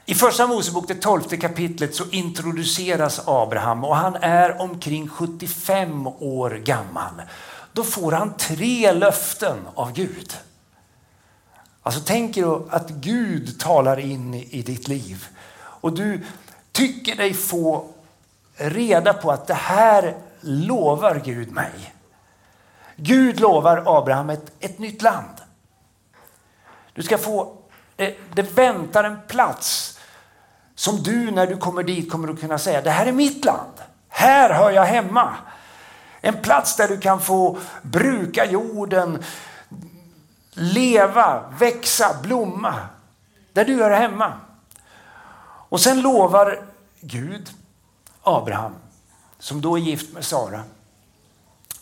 I 0.04 0.14
första 0.14 0.46
Mosebok, 0.46 0.88
det 0.88 0.94
tolfte 0.94 1.36
kapitlet, 1.36 1.94
så 1.94 2.04
introduceras 2.10 3.20
Abraham 3.26 3.84
och 3.84 3.96
han 3.96 4.16
är 4.16 4.60
omkring 4.60 5.08
75 5.08 6.06
år 6.06 6.50
gammal 6.50 7.22
då 7.76 7.84
får 7.84 8.12
han 8.12 8.34
tre 8.36 8.92
löften 8.92 9.68
av 9.74 9.92
Gud. 9.92 10.36
Alltså 11.82 12.00
tänk 12.04 12.36
er 12.36 12.62
att 12.70 12.90
Gud 12.90 13.60
talar 13.60 13.98
in 13.98 14.34
i 14.34 14.62
ditt 14.62 14.88
liv 14.88 15.26
och 15.58 15.92
du 15.92 16.24
tycker 16.72 17.16
dig 17.16 17.34
få 17.34 17.88
reda 18.54 19.12
på 19.12 19.30
att 19.30 19.46
det 19.46 19.54
här 19.54 20.14
lovar 20.40 21.22
Gud 21.24 21.52
mig. 21.52 21.94
Gud 22.96 23.40
lovar 23.40 23.82
Abraham 23.86 24.30
ett, 24.30 24.52
ett 24.60 24.78
nytt 24.78 25.02
land. 25.02 25.36
Du 26.92 27.02
ska 27.02 27.18
få, 27.18 27.56
det, 27.96 28.16
det 28.34 28.42
väntar 28.42 29.04
en 29.04 29.18
plats 29.28 29.98
som 30.74 31.02
du 31.02 31.30
när 31.30 31.46
du 31.46 31.56
kommer 31.56 31.82
dit 31.82 32.10
kommer 32.12 32.32
att 32.32 32.40
kunna 32.40 32.58
säga, 32.58 32.82
det 32.82 32.90
här 32.90 33.06
är 33.06 33.12
mitt 33.12 33.44
land. 33.44 33.72
Här 34.08 34.50
hör 34.50 34.70
jag 34.70 34.84
hemma. 34.84 35.36
En 36.26 36.42
plats 36.42 36.76
där 36.76 36.88
du 36.88 37.00
kan 37.00 37.20
få 37.20 37.58
bruka 37.82 38.44
jorden, 38.44 39.24
leva, 40.50 41.52
växa, 41.58 42.16
blomma. 42.22 42.74
Där 43.52 43.64
du 43.64 43.74
hör 43.74 43.90
hemma. 43.90 44.32
Och 45.68 45.80
sen 45.80 46.00
lovar 46.00 46.62
Gud 47.00 47.50
Abraham, 48.22 48.74
som 49.38 49.60
då 49.60 49.76
är 49.78 49.80
gift 49.80 50.14
med 50.14 50.24
Sara, 50.24 50.62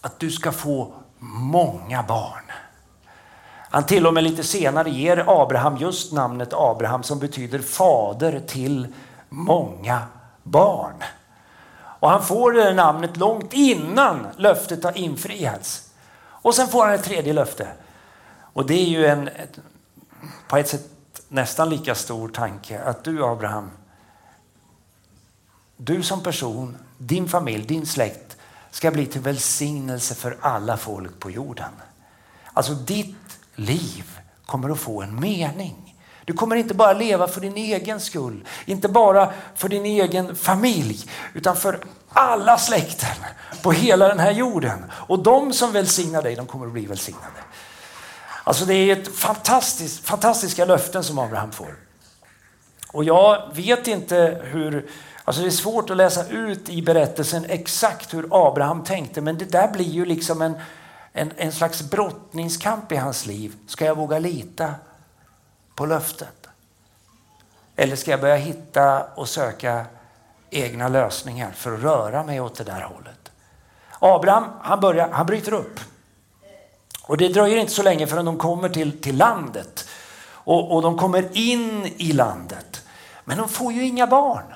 att 0.01 0.21
du 0.21 0.31
ska 0.31 0.53
få 0.53 0.93
många 1.19 2.03
barn. 2.03 2.53
Han 3.71 3.87
till 3.87 4.07
och 4.07 4.15
med 4.15 4.25
lite 4.25 4.45
senare 4.45 4.91
ger 4.91 5.25
Abraham 5.43 5.77
just 5.77 6.13
namnet 6.13 6.53
Abraham 6.53 7.03
som 7.03 7.19
betyder 7.19 7.59
fader 7.59 8.41
till 8.41 8.95
många 9.29 10.03
barn. 10.43 11.03
Och 12.05 12.11
han 12.11 12.23
får 12.23 12.53
det 12.53 12.75
namnet 12.75 13.17
långt 13.17 13.53
innan 13.53 14.27
löftet 14.37 14.85
har 14.85 14.99
infriats. 14.99 15.91
Och 16.17 16.55
sen 16.55 16.69
får 16.69 16.85
han 16.85 16.95
ett 16.95 17.05
tredje 17.05 17.33
löfte. 17.33 17.69
Och 18.53 18.67
det 18.67 18.75
är 18.75 18.85
ju 18.85 19.07
en, 19.07 19.29
ett, 19.29 19.59
på 20.49 20.57
ett 20.57 20.69
sätt 20.69 20.91
nästan 21.29 21.71
lika 21.71 21.95
stor 21.95 22.29
tanke 22.29 22.83
att 22.83 23.05
du 23.05 23.25
Abraham, 23.25 23.71
du 25.77 26.03
som 26.03 26.23
person, 26.23 26.77
din 26.99 27.29
familj, 27.29 27.67
din 27.67 27.87
släkt 27.87 28.37
ska 28.71 28.91
bli 28.91 29.07
till 29.07 29.21
välsignelse 29.21 30.15
för 30.15 30.39
alla 30.41 30.77
folk 30.77 31.21
på 31.21 31.31
jorden. 31.31 31.73
Alltså 32.53 32.75
ditt 32.75 33.39
liv 33.55 34.19
kommer 34.47 34.71
att 34.71 34.81
få 34.81 35.03
en 35.03 35.21
mening. 35.21 35.84
Du 36.25 36.33
kommer 36.33 36.57
inte 36.57 36.75
bara 36.75 36.93
leva 36.93 37.29
för 37.29 37.41
din 37.41 37.57
egen 37.57 38.01
skull, 38.01 38.45
inte 38.65 38.89
bara 38.89 39.33
för 39.55 39.69
din 39.69 39.85
egen 39.85 40.37
familj, 40.37 41.11
utan 41.35 41.57
för 41.57 41.79
alla 42.09 42.59
släkten 42.59 43.17
på 43.63 43.73
hela 43.73 44.09
den 44.09 44.19
här 44.19 44.31
jorden. 44.31 44.85
Och 44.91 45.19
de 45.19 45.53
som 45.53 45.73
välsignar 45.73 46.23
dig, 46.23 46.35
de 46.35 46.47
kommer 46.47 46.67
att 46.67 46.73
bli 46.73 46.87
välsignade. 46.87 47.41
Alltså 48.45 48.65
det 48.65 48.75
är 48.75 48.97
ett 48.97 49.17
fantastiskt, 49.17 50.07
fantastiska 50.07 50.65
löften 50.65 51.05
som 51.05 51.19
Abraham 51.19 51.53
får. 51.53 51.75
Och 52.93 53.05
jag 53.05 53.55
vet 53.55 53.89
inte 53.89 54.41
hur, 54.45 54.91
alltså 55.25 55.43
det 55.43 55.49
är 55.49 55.51
svårt 55.51 55.91
att 55.91 55.97
läsa 55.97 56.29
ut 56.29 56.69
i 56.69 56.83
berättelsen 56.83 57.45
exakt 57.49 58.15
hur 58.15 58.29
Abraham 58.31 58.85
tänkte, 58.85 59.21
men 59.21 59.39
det 59.39 59.45
där 59.45 59.69
blir 59.73 59.91
ju 59.91 60.05
liksom 60.05 60.43
en, 60.43 60.55
en, 61.13 61.33
en 61.37 61.53
slags 61.53 61.83
brottningskamp 61.83 62.93
i 62.93 62.97
hans 62.97 63.27
liv. 63.27 63.55
Ska 63.67 63.85
jag 63.85 63.97
våga 63.97 64.19
lita 64.19 64.75
på 65.75 65.87
löftet? 65.87 66.49
Eller 67.77 67.97
ska 67.97 68.11
jag 68.11 68.21
börja 68.21 68.37
hitta 68.37 69.05
och 69.05 69.29
söka 69.29 69.87
egna 70.51 70.89
lösningar 70.89 71.51
för 71.53 71.75
att 71.75 71.83
röra 71.83 72.25
mig 72.25 72.41
åt 72.41 72.55
det 72.55 72.65
där 72.65 72.81
hållet? 72.81 73.33
Abraham 73.99 74.45
han, 74.61 74.81
börjar, 74.81 75.09
han 75.09 75.27
bryter 75.27 75.53
upp 75.53 75.81
Och 77.03 77.17
det 77.17 77.29
dröjer 77.29 77.57
inte 77.57 77.73
så 77.73 77.83
länge 77.83 78.07
förrän 78.07 78.25
de 78.25 78.39
kommer 78.39 78.69
till, 78.69 79.01
till 79.01 79.17
landet. 79.17 79.89
Och, 80.27 80.75
och 80.75 80.83
de 80.83 80.99
kommer 80.99 81.37
in 81.37 81.87
i 81.97 82.13
landet. 82.13 82.87
Men 83.25 83.39
de 83.39 83.49
får 83.49 83.73
ju 83.73 83.87
inga 83.87 84.07
barn. 84.07 84.55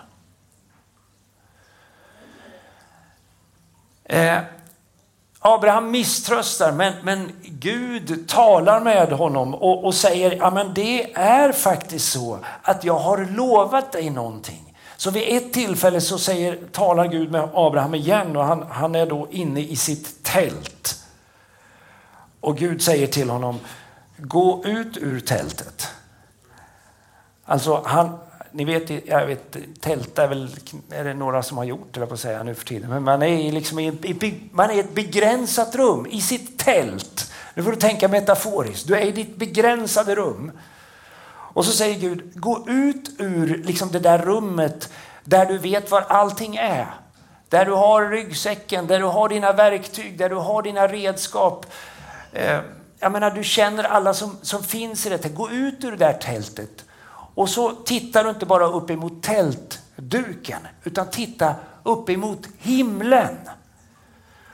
Eh, 4.04 4.38
Abraham 5.40 5.90
misströstar, 5.90 6.72
men, 6.72 6.94
men 7.02 7.32
Gud 7.42 8.28
talar 8.28 8.80
med 8.80 9.12
honom 9.12 9.54
och, 9.54 9.84
och 9.84 9.94
säger 9.94 10.36
ja, 10.36 10.50
men 10.50 10.74
det 10.74 11.12
är 11.14 11.52
faktiskt 11.52 12.12
så 12.12 12.38
att 12.62 12.84
jag 12.84 12.98
har 12.98 13.24
lovat 13.24 13.92
dig 13.92 14.10
någonting. 14.10 14.74
Så 14.96 15.10
vid 15.10 15.36
ett 15.36 15.52
tillfälle 15.52 16.00
så 16.00 16.18
säger, 16.18 16.58
talar 16.72 17.06
Gud 17.06 17.30
med 17.30 17.48
Abraham 17.54 17.94
igen 17.94 18.36
och 18.36 18.44
han, 18.44 18.66
han 18.70 18.94
är 18.94 19.06
då 19.06 19.28
inne 19.30 19.60
i 19.60 19.76
sitt 19.76 20.22
tält. 20.22 21.04
Och 22.40 22.56
Gud 22.56 22.82
säger 22.82 23.06
till 23.06 23.30
honom, 23.30 23.60
gå 24.16 24.62
ut 24.64 24.96
ur 24.96 25.20
tältet. 25.20 25.88
Alltså 27.44 27.82
han, 27.84 28.18
ni 28.52 28.64
vet, 28.64 29.06
jag 29.06 29.26
vet, 29.26 29.56
tälta 29.80 30.24
är 30.24 30.28
väl 30.28 30.56
är 30.90 31.04
det 31.04 31.14
några 31.14 31.42
som 31.42 31.56
har 31.56 31.64
gjort 31.64 31.96
eller 31.96 32.06
på 32.06 32.14
att 32.14 32.20
säga 32.20 32.42
nu 32.42 32.54
för 32.54 32.64
tiden. 32.64 32.90
Men 32.90 33.02
man 33.02 33.22
är 33.22 33.52
liksom 33.52 33.78
i, 33.78 34.48
man 34.52 34.70
är 34.70 34.74
i 34.74 34.78
ett 34.78 34.94
begränsat 34.94 35.74
rum 35.74 36.06
i 36.10 36.20
sitt 36.20 36.58
tält. 36.58 37.32
Nu 37.54 37.62
får 37.62 37.70
du 37.70 37.76
tänka 37.76 38.08
metaforiskt. 38.08 38.88
Du 38.88 38.96
är 38.96 39.06
i 39.06 39.12
ditt 39.12 39.36
begränsade 39.36 40.14
rum. 40.14 40.52
Och 41.30 41.64
så 41.64 41.72
säger 41.72 41.98
Gud, 41.98 42.32
gå 42.34 42.64
ut 42.68 43.10
ur 43.18 43.62
liksom 43.64 43.90
det 43.92 43.98
där 43.98 44.18
rummet 44.18 44.92
där 45.24 45.46
du 45.46 45.58
vet 45.58 45.90
var 45.90 46.00
allting 46.00 46.56
är. 46.56 46.94
Där 47.48 47.64
du 47.64 47.72
har 47.72 48.08
ryggsäcken, 48.08 48.86
där 48.86 48.98
du 48.98 49.04
har 49.04 49.28
dina 49.28 49.52
verktyg, 49.52 50.18
där 50.18 50.28
du 50.28 50.36
har 50.36 50.62
dina 50.62 50.86
redskap. 50.86 51.66
Eh, 52.32 52.60
jag 52.98 53.12
menar, 53.12 53.30
du 53.30 53.44
känner 53.44 53.84
alla 53.84 54.14
som, 54.14 54.36
som 54.42 54.62
finns 54.62 55.06
i 55.06 55.08
det. 55.08 55.28
Gå 55.28 55.50
ut 55.50 55.84
ur 55.84 55.90
det 55.90 55.96
där 55.96 56.12
tältet 56.12 56.84
och 57.38 57.48
så 57.48 57.72
tittar 57.72 58.24
du 58.24 58.30
inte 58.30 58.46
bara 58.46 58.66
upp 58.66 58.90
emot 58.90 59.22
tältduken 59.22 60.58
utan 60.84 61.10
titta 61.10 61.54
upp 61.82 62.10
emot 62.10 62.48
himlen. 62.58 63.36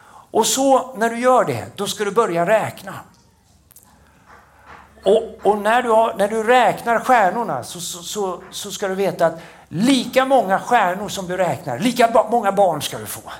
Och 0.06 0.46
så 0.46 0.96
när 0.96 1.10
du 1.10 1.18
gör 1.18 1.44
det, 1.44 1.66
då 1.76 1.86
ska 1.86 2.04
du 2.04 2.10
börja 2.10 2.46
räkna. 2.46 2.94
Och, 5.04 5.22
och 5.42 5.58
när, 5.58 5.82
du 5.82 5.90
har, 5.90 6.14
när 6.18 6.28
du 6.28 6.42
räknar 6.42 7.00
stjärnorna 7.00 7.64
så, 7.64 7.80
så, 7.80 8.02
så, 8.02 8.40
så, 8.50 8.70
ska 8.70 8.88
du 8.88 8.94
veta 8.94 9.26
att 9.26 9.40
lika 9.68 10.24
många 10.24 10.58
stjärnor 10.58 11.08
som 11.08 11.26
du 11.26 11.36
räknar, 11.36 11.78
lika 11.78 12.08
ba, 12.08 12.28
många 12.30 12.52
barn 12.52 12.82
ska 12.82 12.98
du 12.98 13.06
få. 13.06 13.32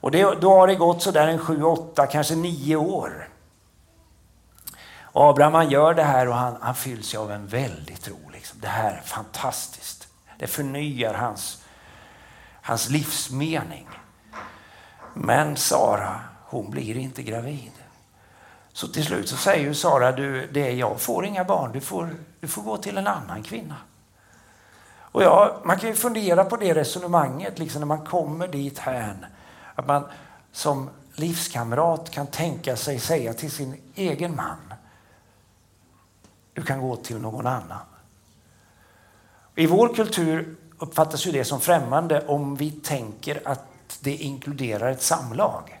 Och 0.00 0.10
det, 0.10 0.40
då 0.40 0.50
har 0.50 0.66
det 0.66 0.74
gått 0.74 1.02
sådär 1.02 1.26
en 1.26 1.38
sju, 1.38 1.62
åtta, 1.62 2.06
kanske 2.06 2.34
nio 2.34 2.76
år. 2.76 3.28
Abraham 5.12 5.54
han 5.54 5.70
gör 5.70 5.94
det 5.94 6.02
här 6.02 6.28
och 6.28 6.34
han, 6.34 6.56
han 6.60 6.74
fylls 6.74 7.14
av 7.14 7.30
en 7.32 7.46
väldig 7.46 8.00
tro. 8.00 8.30
Liksom. 8.32 8.60
Det 8.60 8.68
här 8.68 8.92
är 8.92 9.00
fantastiskt. 9.00 10.08
Det 10.38 10.46
förnyar 10.46 11.14
hans, 11.14 11.64
hans 12.62 12.90
livsmening. 12.90 13.88
Men 15.14 15.56
Sara, 15.56 16.20
hon 16.44 16.70
blir 16.70 16.96
inte 16.96 17.22
gravid. 17.22 17.72
Så 18.72 18.88
till 18.88 19.04
slut 19.04 19.28
så 19.28 19.36
säger 19.36 19.64
ju 19.64 19.74
Sara, 19.74 20.12
du, 20.12 20.46
det 20.46 20.68
är 20.68 20.74
jag 20.74 21.00
får 21.00 21.24
inga 21.24 21.44
barn, 21.44 21.72
du 21.72 21.80
får, 21.80 22.16
du 22.40 22.48
får 22.48 22.62
gå 22.62 22.76
till 22.76 22.98
en 22.98 23.06
annan 23.06 23.42
kvinna. 23.42 23.76
Och 25.12 25.22
ja, 25.22 25.60
man 25.64 25.78
kan 25.78 25.88
ju 25.88 25.94
fundera 25.94 26.44
på 26.44 26.56
det 26.56 26.74
resonemanget 26.74 27.58
liksom 27.58 27.80
när 27.80 27.86
man 27.86 28.04
kommer 28.06 28.48
dit 28.48 28.78
här. 28.78 29.28
Att 29.74 29.86
man 29.86 30.04
som 30.52 30.90
livskamrat 31.14 32.10
kan 32.10 32.26
tänka 32.26 32.76
sig 32.76 32.98
säga 32.98 33.34
till 33.34 33.50
sin 33.50 33.80
egen 33.94 34.36
man, 34.36 34.71
du 36.54 36.62
kan 36.62 36.80
gå 36.80 36.96
till 36.96 37.18
någon 37.18 37.46
annan. 37.46 37.86
I 39.54 39.66
vår 39.66 39.94
kultur 39.94 40.56
uppfattas 40.78 41.26
ju 41.26 41.32
det 41.32 41.44
som 41.44 41.60
främmande 41.60 42.26
om 42.26 42.56
vi 42.56 42.70
tänker 42.70 43.42
att 43.44 43.64
det 44.00 44.16
inkluderar 44.16 44.90
ett 44.90 45.02
samlag. 45.02 45.80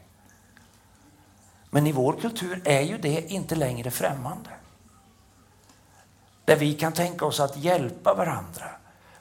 Men 1.70 1.86
i 1.86 1.92
vår 1.92 2.12
kultur 2.12 2.62
är 2.64 2.80
ju 2.80 2.98
det 2.98 3.32
inte 3.32 3.54
längre 3.54 3.90
främmande. 3.90 4.50
Där 6.44 6.56
vi 6.56 6.74
kan 6.74 6.92
tänka 6.92 7.26
oss 7.26 7.40
att 7.40 7.56
hjälpa 7.56 8.14
varandra, 8.14 8.70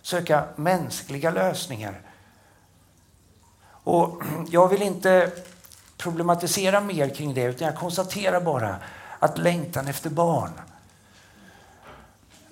söka 0.02 0.46
mänskliga 0.56 1.32
lösningar. 1.32 2.02
Och 3.84 4.22
jag 4.50 4.68
vill 4.68 4.82
inte 4.82 5.32
problematisera 5.98 6.82
mer 6.82 7.10
kring 7.10 7.34
det, 7.34 7.44
utan 7.44 7.68
jag 7.68 7.78
konstaterar 7.78 8.42
bara 8.42 8.76
att 9.20 9.38
längtan 9.38 9.88
efter 9.88 10.10
barn 10.10 10.52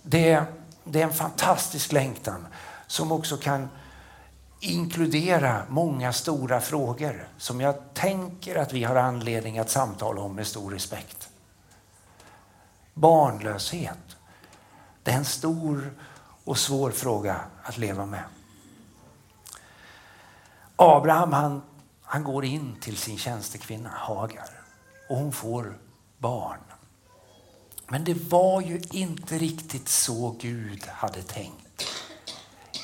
det, 0.10 0.44
det 0.84 1.02
är 1.02 1.04
en 1.04 1.14
fantastisk 1.14 1.92
längtan 1.92 2.48
som 2.88 3.12
också 3.12 3.38
kan 3.38 3.70
inkludera 4.60 5.64
många 5.70 6.14
stora 6.14 6.62
frågor 6.62 7.28
som 7.38 7.62
jag 7.62 7.94
tänker 7.94 8.56
att 8.56 8.74
vi 8.74 8.84
har 8.84 8.96
anledning 8.96 9.60
att 9.60 9.70
samtala 9.70 10.22
om 10.22 10.36
med 10.36 10.48
stor 10.48 10.72
respekt. 10.72 11.30
Barnlöshet, 12.94 14.18
det 15.04 15.12
är 15.12 15.16
en 15.16 15.26
stor 15.26 15.94
och 16.44 16.58
svår 16.58 16.92
fråga 16.92 17.42
att 17.64 17.78
leva 17.78 18.06
med. 18.06 18.24
Abraham 20.76 21.34
han, 21.34 21.62
han 22.04 22.24
går 22.24 22.46
in 22.46 22.76
till 22.82 22.98
sin 22.98 23.18
tjänstekvinna 23.18 23.90
Hagar 23.90 24.50
och 25.10 25.18
hon 25.18 25.32
får 25.32 25.78
barn. 26.18 26.69
Men 27.90 28.04
det 28.04 28.14
var 28.14 28.62
ju 28.62 28.82
inte 28.92 29.38
riktigt 29.38 29.90
så 29.90 30.36
Gud 30.42 30.84
hade 30.88 31.22
tänkt. 31.22 31.86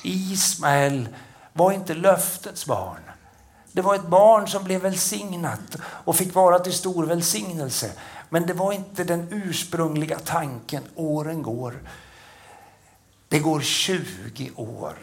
Ismael 0.04 1.08
var 1.54 1.72
inte 1.72 1.94
löftets 1.94 2.66
barn. 2.66 3.02
Det 3.72 3.82
var 3.82 3.96
ett 3.96 4.08
barn 4.08 4.48
som 4.48 4.64
blev 4.64 4.82
välsignat 4.82 5.76
och 5.82 6.16
fick 6.16 6.36
vara 6.36 6.60
till 6.60 6.74
stor 6.74 7.06
välsignelse. 7.06 7.92
Men 8.30 8.46
det 8.46 8.54
var 8.54 8.74
inte 8.74 9.04
den 9.04 9.28
ursprungliga 9.32 10.20
tanken. 10.20 10.84
Åren 10.96 11.42
går. 11.42 11.84
Det 13.28 13.40
går 13.40 13.62
20 13.62 14.52
år. 14.56 14.96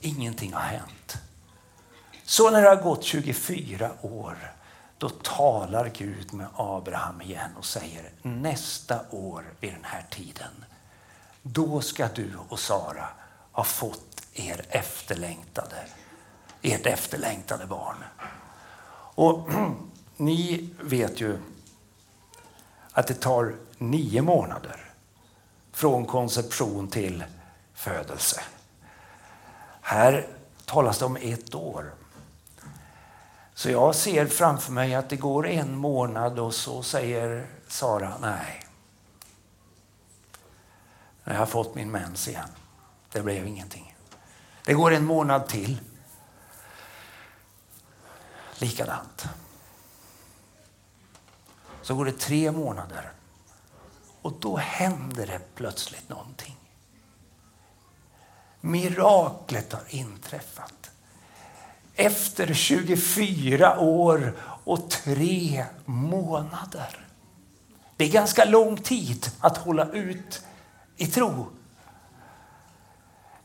Ingenting 0.00 0.52
har 0.52 0.60
hänt. 0.60 1.16
Så 2.24 2.50
när 2.50 2.62
det 2.62 2.68
har 2.68 2.82
gått 2.82 3.04
24 3.04 3.90
år 4.02 4.52
då 4.98 5.08
talar 5.08 5.88
Gud 5.88 6.32
med 6.32 6.46
Abraham 6.56 7.22
igen 7.22 7.50
och 7.58 7.64
säger 7.64 8.10
nästa 8.22 9.00
år 9.10 9.44
vid 9.60 9.72
den 9.72 9.84
här 9.84 10.06
tiden, 10.10 10.64
då 11.42 11.80
ska 11.80 12.08
du 12.14 12.32
och 12.48 12.58
Sara 12.58 13.08
ha 13.52 13.64
fått 13.64 14.22
er 14.34 14.64
efterlängtade, 14.68 15.76
ert 16.62 16.86
efterlängtade 16.86 17.66
barn. 17.66 18.04
Och 19.14 19.48
ni 20.16 20.70
vet 20.80 21.20
ju 21.20 21.38
att 22.92 23.06
det 23.06 23.14
tar 23.14 23.54
nio 23.78 24.22
månader 24.22 24.92
från 25.72 26.06
konception 26.06 26.88
till 26.88 27.24
födelse. 27.74 28.40
Här 29.80 30.26
talas 30.64 30.98
det 30.98 31.04
om 31.04 31.16
ett 31.16 31.54
år. 31.54 31.94
Så 33.58 33.70
jag 33.70 33.94
ser 33.94 34.26
framför 34.26 34.72
mig 34.72 34.94
att 34.94 35.10
det 35.10 35.16
går 35.16 35.46
en 35.46 35.76
månad 35.76 36.38
och 36.38 36.54
så 36.54 36.82
säger 36.82 37.46
Sara 37.68 38.18
nej. 38.20 38.66
Jag 41.24 41.34
har 41.34 41.46
fått 41.46 41.74
min 41.74 41.90
mens 41.90 42.28
igen. 42.28 42.48
Det 43.12 43.22
blev 43.22 43.46
ingenting. 43.46 43.96
Det 44.64 44.74
går 44.74 44.90
en 44.90 45.04
månad 45.04 45.48
till. 45.48 45.80
Likadant. 48.58 49.28
Så 51.82 51.94
går 51.94 52.04
det 52.04 52.18
tre 52.18 52.52
månader 52.52 53.12
och 54.22 54.32
då 54.40 54.56
händer 54.56 55.26
det 55.26 55.40
plötsligt 55.54 56.08
någonting. 56.08 56.56
Miraklet 58.60 59.72
har 59.72 59.84
inträffat 59.88 60.90
efter 61.98 62.54
24 62.54 63.80
år 63.80 64.32
och 64.64 64.90
tre 64.90 65.64
månader. 65.84 67.06
Det 67.96 68.04
är 68.04 68.08
ganska 68.08 68.44
lång 68.44 68.76
tid 68.76 69.26
att 69.40 69.56
hålla 69.56 69.90
ut 69.90 70.42
i 70.96 71.06
tro. 71.06 71.46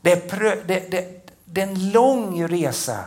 Det 0.00 0.32
är, 0.32 0.66
det, 0.66 0.90
det, 0.90 1.30
det 1.44 1.62
är 1.62 1.66
en 1.66 1.90
lång 1.90 2.48
resa 2.48 3.04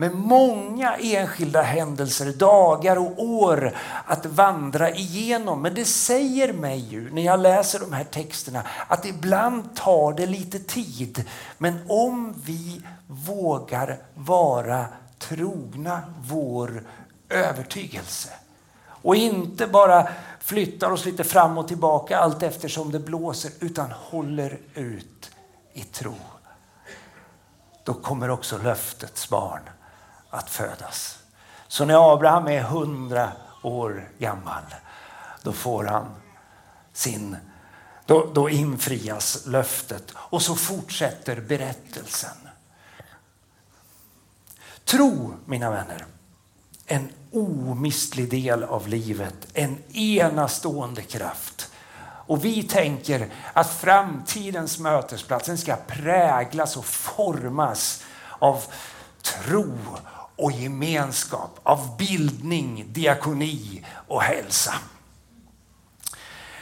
med 0.00 0.14
många 0.14 0.96
enskilda 0.96 1.62
händelser, 1.62 2.32
dagar 2.32 2.96
och 2.96 3.22
år 3.22 3.76
att 4.04 4.26
vandra 4.26 4.90
igenom. 4.90 5.62
Men 5.62 5.74
det 5.74 5.84
säger 5.84 6.52
mig 6.52 6.78
ju 6.78 7.10
när 7.10 7.22
jag 7.22 7.40
läser 7.40 7.80
de 7.80 7.92
här 7.92 8.04
texterna 8.04 8.62
att 8.88 9.06
ibland 9.06 9.76
tar 9.76 10.12
det 10.12 10.26
lite 10.26 10.58
tid. 10.58 11.24
Men 11.58 11.80
om 11.88 12.34
vi 12.44 12.82
vågar 13.06 13.98
vara 14.14 14.86
trogna 15.18 16.02
vår 16.20 16.82
övertygelse 17.28 18.30
Och 19.02 19.16
inte 19.16 19.66
bara 19.66 20.08
flyttar 20.40 20.90
oss 20.90 21.04
lite 21.04 21.24
fram 21.24 21.58
och 21.58 21.68
tillbaka 21.68 22.18
allt 22.18 22.42
eftersom 22.42 22.92
det 22.92 22.98
blåser, 23.00 23.50
utan 23.60 23.90
håller 23.92 24.58
ut 24.74 25.30
i 25.72 25.82
tro. 25.82 26.14
Då 27.84 27.94
kommer 27.94 28.30
också 28.30 28.58
löftets 28.58 29.28
barn 29.28 29.62
att 30.30 30.50
födas. 30.50 31.18
Så 31.68 31.84
när 31.84 32.12
Abraham 32.12 32.48
är 32.48 32.62
hundra 32.62 33.32
år 33.62 34.08
gammal, 34.18 34.62
då 35.42 35.52
får 35.52 35.84
han 35.84 36.14
sin 36.92 37.36
då, 38.06 38.30
då 38.34 38.50
infrias 38.50 39.46
löftet 39.46 40.12
och 40.16 40.42
så 40.42 40.54
fortsätter 40.54 41.40
berättelsen. 41.40 42.36
Tro, 44.84 45.34
mina 45.44 45.70
vänner, 45.70 46.06
en 46.86 47.08
omistlig 47.32 48.30
del 48.30 48.64
av 48.64 48.88
livet, 48.88 49.46
en 49.54 49.78
enastående 49.92 51.02
kraft. 51.02 51.70
Och 52.00 52.44
vi 52.44 52.62
tänker 52.62 53.30
att 53.52 53.70
framtidens 53.70 54.78
mötesplats 54.78 55.60
ska 55.60 55.76
präglas 55.86 56.76
och 56.76 56.84
formas 56.84 58.04
av 58.38 58.64
tro 59.22 59.78
och 60.38 60.52
gemenskap, 60.52 61.60
av 61.62 61.96
bildning, 61.96 62.86
diakoni 62.92 63.84
och 64.08 64.22
hälsa. 64.22 64.74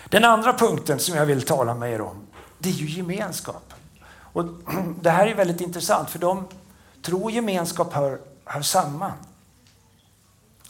Den 0.08 0.24
andra 0.24 0.52
punkten 0.52 0.98
som 0.98 1.16
jag 1.16 1.26
vill 1.26 1.42
tala 1.42 1.74
med 1.74 1.92
er 1.92 2.00
om, 2.00 2.26
det 2.58 2.68
är 2.68 2.72
ju 2.72 2.86
gemenskap. 2.86 3.74
Och 4.08 4.44
det 5.00 5.10
här 5.10 5.26
är 5.26 5.34
väldigt 5.34 5.60
intressant 5.60 6.10
för 6.10 6.18
de 6.18 6.48
tro 7.02 7.22
och 7.22 7.30
gemenskap 7.30 7.92
hör, 7.92 8.20
hör 8.44 8.62
samman. 8.62 9.12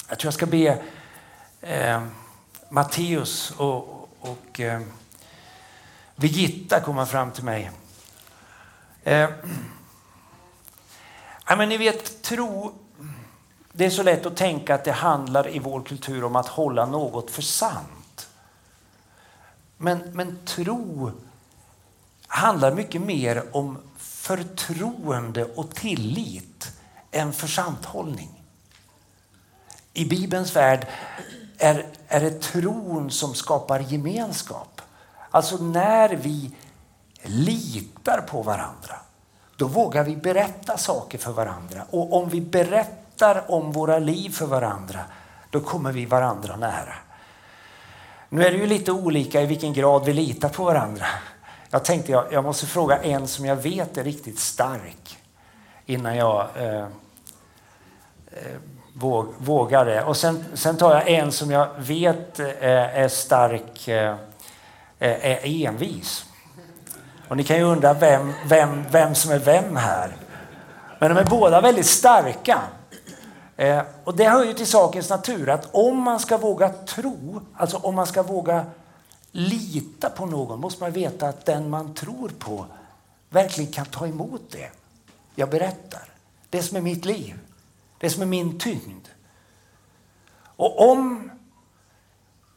Jag 0.09 0.19
tror 0.19 0.27
jag 0.27 0.35
ska 0.35 0.47
be 0.47 0.83
eh, 1.61 2.03
Matteus 2.69 3.51
och, 3.57 4.09
och 4.21 4.61
eh, 4.61 4.81
Birgitta 6.17 6.81
komma 6.81 7.07
fram 7.07 7.31
till 7.31 7.45
mig. 7.45 7.71
Eh, 9.05 9.31
ja, 11.49 11.57
men 11.57 11.69
ni 11.69 11.77
vet, 11.77 12.23
tro, 12.23 12.73
det 13.73 13.87
är 13.87 13.91
så 13.91 14.03
lätt 14.03 14.27
att 14.27 14.37
tänka 14.37 14.75
att 14.75 14.85
det 14.85 14.93
handlar 14.93 15.49
i 15.49 15.59
vår 15.59 15.83
kultur 15.83 16.25
om 16.25 16.37
att 16.37 16.49
hålla 16.49 16.87
något 16.87 17.31
för 17.31 17.43
sant. 17.43 18.29
Men, 19.77 19.99
men 20.13 20.39
tro 20.45 21.13
handlar 22.27 22.75
mycket 22.75 23.01
mer 23.01 23.57
om 23.57 23.79
förtroende 23.97 25.45
och 25.45 25.75
tillit 25.75 26.73
än 27.11 27.33
försanthållning. 27.33 28.43
I 29.93 30.05
Bibelns 30.05 30.57
värld 30.57 30.87
är, 31.59 31.87
är 32.09 32.21
det 32.21 32.43
tron 32.43 33.11
som 33.11 33.35
skapar 33.35 33.81
gemenskap. 33.81 34.81
Alltså 35.31 35.57
när 35.57 36.09
vi 36.09 36.55
litar 37.23 38.21
på 38.21 38.43
varandra, 38.43 39.01
då 39.57 39.67
vågar 39.67 40.05
vi 40.05 40.17
berätta 40.17 40.77
saker 40.77 41.19
för 41.19 41.33
varandra. 41.33 41.83
Och 41.91 42.15
om 42.15 42.29
vi 42.29 42.41
berättar 42.41 43.51
om 43.51 43.73
våra 43.73 43.99
liv 43.99 44.31
för 44.31 44.47
varandra, 44.47 45.01
då 45.51 45.61
kommer 45.61 45.93
vi 45.93 46.05
varandra 46.05 46.57
nära. 46.57 46.95
Nu 48.29 48.45
är 48.45 48.51
det 48.51 48.57
ju 48.57 48.67
lite 48.67 48.93
olika 48.93 49.43
i 49.43 49.47
vilken 49.47 49.73
grad 49.73 50.05
vi 50.05 50.13
litar 50.13 50.49
på 50.49 50.65
varandra. 50.65 51.07
Jag 51.71 51.85
tänkte 51.85 52.13
jag, 52.13 52.25
jag 52.33 52.45
måste 52.45 52.67
fråga 52.67 52.99
en 52.99 53.29
som 53.29 53.45
jag 53.45 53.57
vet 53.57 53.99
är 53.99 54.05
riktigt 54.05 54.39
stark 54.39 55.19
innan 55.87 56.17
jag 56.17 56.49
eh, 56.57 56.81
eh, 58.31 58.57
våg, 58.93 59.27
vågar 59.39 59.85
det. 59.85 60.05
Och 60.05 60.17
sen, 60.17 60.45
sen 60.55 60.77
tar 60.77 60.95
jag 60.95 61.09
en 61.09 61.33
som 61.33 61.51
jag 61.51 61.69
vet 61.79 62.41
eh, 62.41 62.47
är 62.99 63.09
stark, 63.09 63.89
eh, 63.89 64.17
eh 64.99 65.27
är 65.27 65.67
envis. 65.67 66.25
Och 67.29 67.37
ni 67.37 67.45
kan 67.45 67.57
ju 67.57 67.63
undra 67.63 67.95
vem, 67.95 68.33
vem, 68.47 68.85
vem 68.91 69.15
som 69.15 69.33
är 69.33 69.39
vem 69.39 69.77
här. 69.77 70.17
Men 70.99 71.15
de 71.15 71.21
är 71.21 71.25
båda 71.25 71.61
väldigt 71.61 71.87
starka. 71.87 72.63
Eh, 73.57 73.83
och 74.05 74.17
det 74.17 74.29
hör 74.29 74.45
ju 74.45 74.55
till 74.55 74.67
sakens 74.67 75.11
natur 75.11 75.49
att 75.49 75.69
om 75.75 76.03
man 76.03 76.21
ska 76.21 76.37
våga 76.39 76.69
tro, 76.69 77.41
alltså 77.55 77.77
om 77.77 77.95
man 77.95 78.07
ska 78.07 78.23
våga 78.23 78.65
lita 79.31 80.11
på 80.11 80.27
någon 80.27 80.61
måste 80.61 80.83
man 80.83 80.93
veta 80.93 81.29
att 81.29 81.45
den 81.45 81.71
man 81.71 81.95
tror 81.95 82.29
på 82.39 82.67
verkligen 83.29 83.73
kan 83.73 83.87
ta 83.87 84.07
emot 84.07 84.43
det 84.51 84.71
jag 85.35 85.51
berättar. 85.51 86.03
Det 86.51 86.63
som 86.63 86.77
är 86.77 86.81
mitt 86.81 87.05
liv. 87.05 87.39
Det 87.99 88.11
som 88.11 88.23
är 88.23 88.27
min 88.27 88.59
tyngd. 88.59 89.09
Och 90.39 90.91
om 90.91 91.31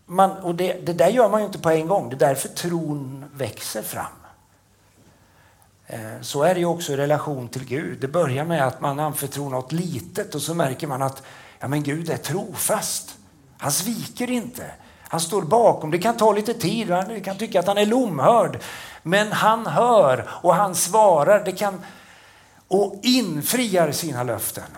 man, 0.05 0.32
och 0.32 0.55
det, 0.55 0.73
det 0.73 0.93
där 0.93 1.08
gör 1.08 1.29
man 1.29 1.39
ju 1.39 1.45
inte 1.45 1.60
på 1.60 1.69
en 1.69 1.88
gång. 1.88 2.10
Det 2.10 2.15
är 2.15 2.27
därför 2.29 2.49
tron 2.49 3.25
växer 3.34 3.82
fram. 3.82 4.18
Eh, 5.91 6.21
så 6.21 6.43
är 6.43 6.54
det 6.54 6.60
ju 6.60 6.65
också 6.65 6.93
i 6.93 6.97
relation 6.97 7.47
till 7.47 7.65
Gud. 7.65 7.99
Det 7.99 8.08
börjar 8.08 8.45
med 8.45 8.67
att 8.67 8.82
man 8.82 8.99
anförtror 8.99 9.49
något 9.49 9.71
litet 9.71 10.36
och 10.36 10.41
så 10.41 10.54
märker 10.54 10.88
man 10.88 11.02
att 11.02 11.23
ja, 11.60 11.67
men 11.67 11.84
Gud 11.84 12.10
är 12.10 12.17
trofast. 12.17 13.17
Han 13.58 13.71
sviker 13.71 14.32
inte. 14.32 14.71
Han 15.02 15.19
står 15.19 15.41
bakom. 15.41 15.91
Det 15.91 15.99
kan 15.99 16.17
ta 16.17 16.34
lite 16.34 16.54
tid, 16.54 16.89
man 16.89 17.21
kan 17.21 17.38
tycka 17.38 17.60
att 17.60 17.67
han 17.67 17.78
är 17.78 17.86
lomhörd. 17.86 18.60
Men 19.04 19.32
han 19.32 19.65
hör 19.67 20.30
och 20.32 20.56
han 20.56 20.75
svarar 20.75 21.45
det 21.45 21.52
kan, 21.52 21.82
och 22.67 22.99
infriar 23.04 23.91
sina 23.91 24.23
löften. 24.23 24.78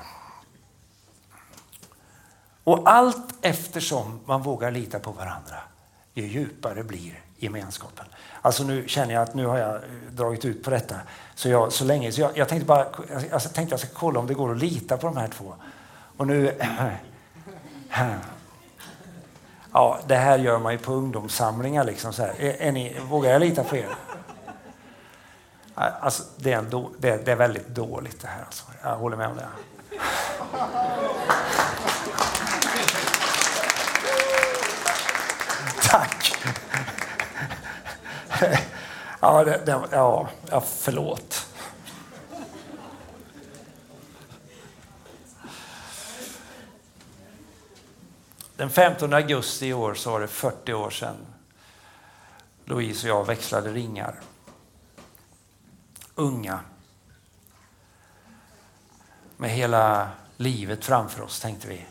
Och 2.63 2.89
allt 2.89 3.33
eftersom 3.41 4.19
man 4.25 4.41
vågar 4.41 4.71
lita 4.71 4.99
på 4.99 5.11
varandra, 5.11 5.57
ju 6.13 6.27
djupare 6.27 6.83
blir 6.83 7.23
gemenskapen. 7.37 8.05
Alltså 8.41 8.63
nu 8.63 8.87
känner 8.87 9.13
jag 9.13 9.23
att 9.23 9.33
nu 9.33 9.45
har 9.45 9.57
jag 9.57 9.75
eh, 9.75 9.81
dragit 10.11 10.45
ut 10.45 10.63
på 10.63 10.69
detta 10.69 10.95
så, 11.35 11.49
jag, 11.49 11.71
så 11.71 11.85
länge. 11.85 12.11
Så 12.11 12.21
jag, 12.21 12.37
jag 12.37 12.47
tänkte 12.47 12.65
bara 12.65 12.85
jag 13.29 13.53
tänkte 13.53 13.73
jag 13.73 13.79
ska 13.79 13.89
kolla 13.93 14.19
om 14.19 14.27
det 14.27 14.33
går 14.33 14.51
att 14.51 14.57
lita 14.57 14.97
på 14.97 15.07
de 15.07 15.17
här 15.17 15.27
två. 15.27 15.53
Och 16.17 16.27
nu... 16.27 16.57
Ja, 19.73 19.99
det 20.07 20.15
här 20.15 20.37
gör 20.37 20.59
man 20.59 20.73
ju 20.73 20.79
på 20.79 20.93
ungdomssamlingar. 20.93 21.83
Liksom 21.83 22.13
så 22.13 22.21
här. 22.21 22.33
Är, 22.39 22.61
är 22.61 22.71
ni, 22.71 22.99
vågar 23.09 23.31
jag 23.31 23.39
lita 23.39 23.63
på 23.63 23.75
er? 23.77 23.87
Alltså, 25.75 26.23
det, 26.37 26.53
är 26.53 26.57
en 26.57 26.69
då, 26.69 26.89
det, 26.97 27.25
det, 27.25 27.31
är 27.31 27.35
väldigt 27.35 27.67
dåligt 27.67 28.21
det 28.21 28.27
här. 28.27 28.43
Alltså. 28.45 28.63
Jag 28.83 28.97
håller 28.97 29.17
med 29.17 29.27
om 29.27 29.37
det. 29.37 29.47
Ja, 39.23 39.43
det, 39.43 39.61
det, 39.65 39.81
ja, 39.91 40.29
ja, 40.49 40.61
förlåt. 40.61 41.47
Den 48.55 48.69
15 48.69 49.13
augusti 49.13 49.67
i 49.67 49.73
år 49.73 49.93
så 49.93 50.11
var 50.11 50.19
det 50.19 50.27
40 50.27 50.73
år 50.73 50.89
sedan 50.89 51.15
Louise 52.65 53.11
och 53.11 53.17
jag 53.19 53.25
växlade 53.25 53.73
ringar. 53.73 54.19
Unga. 56.15 56.59
Med 59.37 59.49
hela 59.49 60.09
livet 60.37 60.85
framför 60.85 61.21
oss, 61.21 61.39
tänkte 61.39 61.67
vi. 61.67 61.85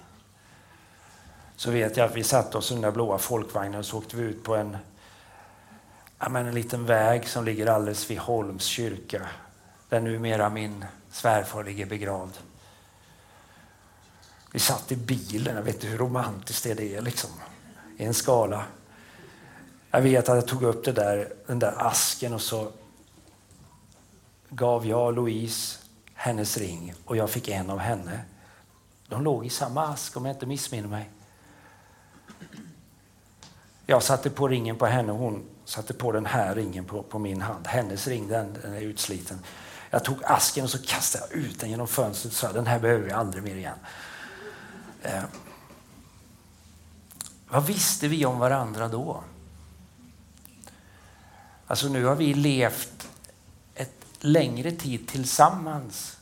Så 1.56 1.70
vet 1.70 1.96
jag 1.96 2.06
att 2.06 2.16
vi 2.16 2.24
satte 2.24 2.58
oss 2.58 2.70
i 2.70 2.74
den 2.74 2.82
där 2.82 2.90
blåa 2.90 3.18
folkvagnen 3.18 3.78
och 3.78 3.86
så 3.86 3.98
åkte 3.98 4.16
vi 4.16 4.22
ut 4.22 4.44
på 4.44 4.56
en, 4.56 4.76
ja, 6.20 6.28
men 6.28 6.46
en 6.46 6.54
liten 6.54 6.86
väg 6.86 7.28
som 7.28 7.44
ligger 7.44 7.66
alldeles 7.66 8.10
vid 8.10 8.18
Holms 8.18 8.64
kyrka. 8.64 9.28
Där 9.88 10.00
numera 10.00 10.50
min 10.50 10.84
svärfar 11.10 11.64
ligger 11.64 11.86
begravd. 11.86 12.38
Vi 14.52 14.58
satt 14.58 14.92
i 14.92 14.96
bilen, 14.96 15.56
jag 15.56 15.62
vet 15.62 15.74
inte 15.74 15.86
hur 15.86 15.98
romantiskt 15.98 16.64
det 16.64 16.96
är 16.96 17.02
liksom. 17.02 17.30
I 17.96 18.04
en 18.04 18.14
skala. 18.14 18.64
Jag 19.90 20.00
vet 20.00 20.28
att 20.28 20.36
jag 20.36 20.48
tog 20.48 20.62
upp 20.62 20.84
det 20.84 20.92
där, 20.92 21.32
den 21.46 21.58
där 21.58 21.74
asken 21.76 22.32
och 22.32 22.42
så 22.42 22.72
gav 24.48 24.86
jag 24.86 25.14
Louise 25.14 25.78
hennes 26.14 26.56
ring 26.56 26.94
och 27.04 27.16
jag 27.16 27.30
fick 27.30 27.48
en 27.48 27.70
av 27.70 27.78
henne. 27.78 28.20
De 29.08 29.24
låg 29.24 29.46
i 29.46 29.50
samma 29.50 29.86
ask 29.86 30.16
om 30.16 30.24
jag 30.24 30.34
inte 30.34 30.46
missminner 30.46 30.88
mig. 30.88 31.10
Jag 33.86 34.02
satte 34.02 34.30
på 34.30 34.48
ringen 34.48 34.76
på 34.76 34.86
henne 34.86 35.12
och 35.12 35.18
hon 35.18 35.44
satte 35.70 35.94
på 35.94 36.12
den 36.12 36.26
här 36.26 36.54
ringen 36.54 36.84
på, 36.84 37.02
på 37.02 37.18
min 37.18 37.40
hand. 37.40 37.66
Hennes 37.66 38.06
ring 38.06 38.28
den, 38.28 38.58
den 38.62 38.74
är 38.74 38.80
utsliten. 38.80 39.38
Jag 39.90 40.04
tog 40.04 40.24
asken 40.24 40.64
och 40.64 40.70
så 40.70 40.82
kastade 40.82 41.24
jag 41.30 41.38
ut 41.38 41.60
den 41.60 41.70
genom 41.70 41.88
fönstret 41.88 42.32
och 42.32 42.38
sa 42.38 42.52
den 42.52 42.66
här 42.66 42.78
behöver 42.78 43.04
vi 43.04 43.12
aldrig 43.12 43.42
mer 43.42 43.56
igen. 43.56 43.78
Eh, 45.02 45.22
vad 47.48 47.66
visste 47.66 48.08
vi 48.08 48.26
om 48.26 48.38
varandra 48.38 48.88
då? 48.88 49.24
Alltså 51.66 51.88
nu 51.88 52.04
har 52.04 52.16
vi 52.16 52.34
levt 52.34 53.08
ett 53.74 54.04
längre 54.20 54.70
tid 54.70 55.08
tillsammans 55.08 56.16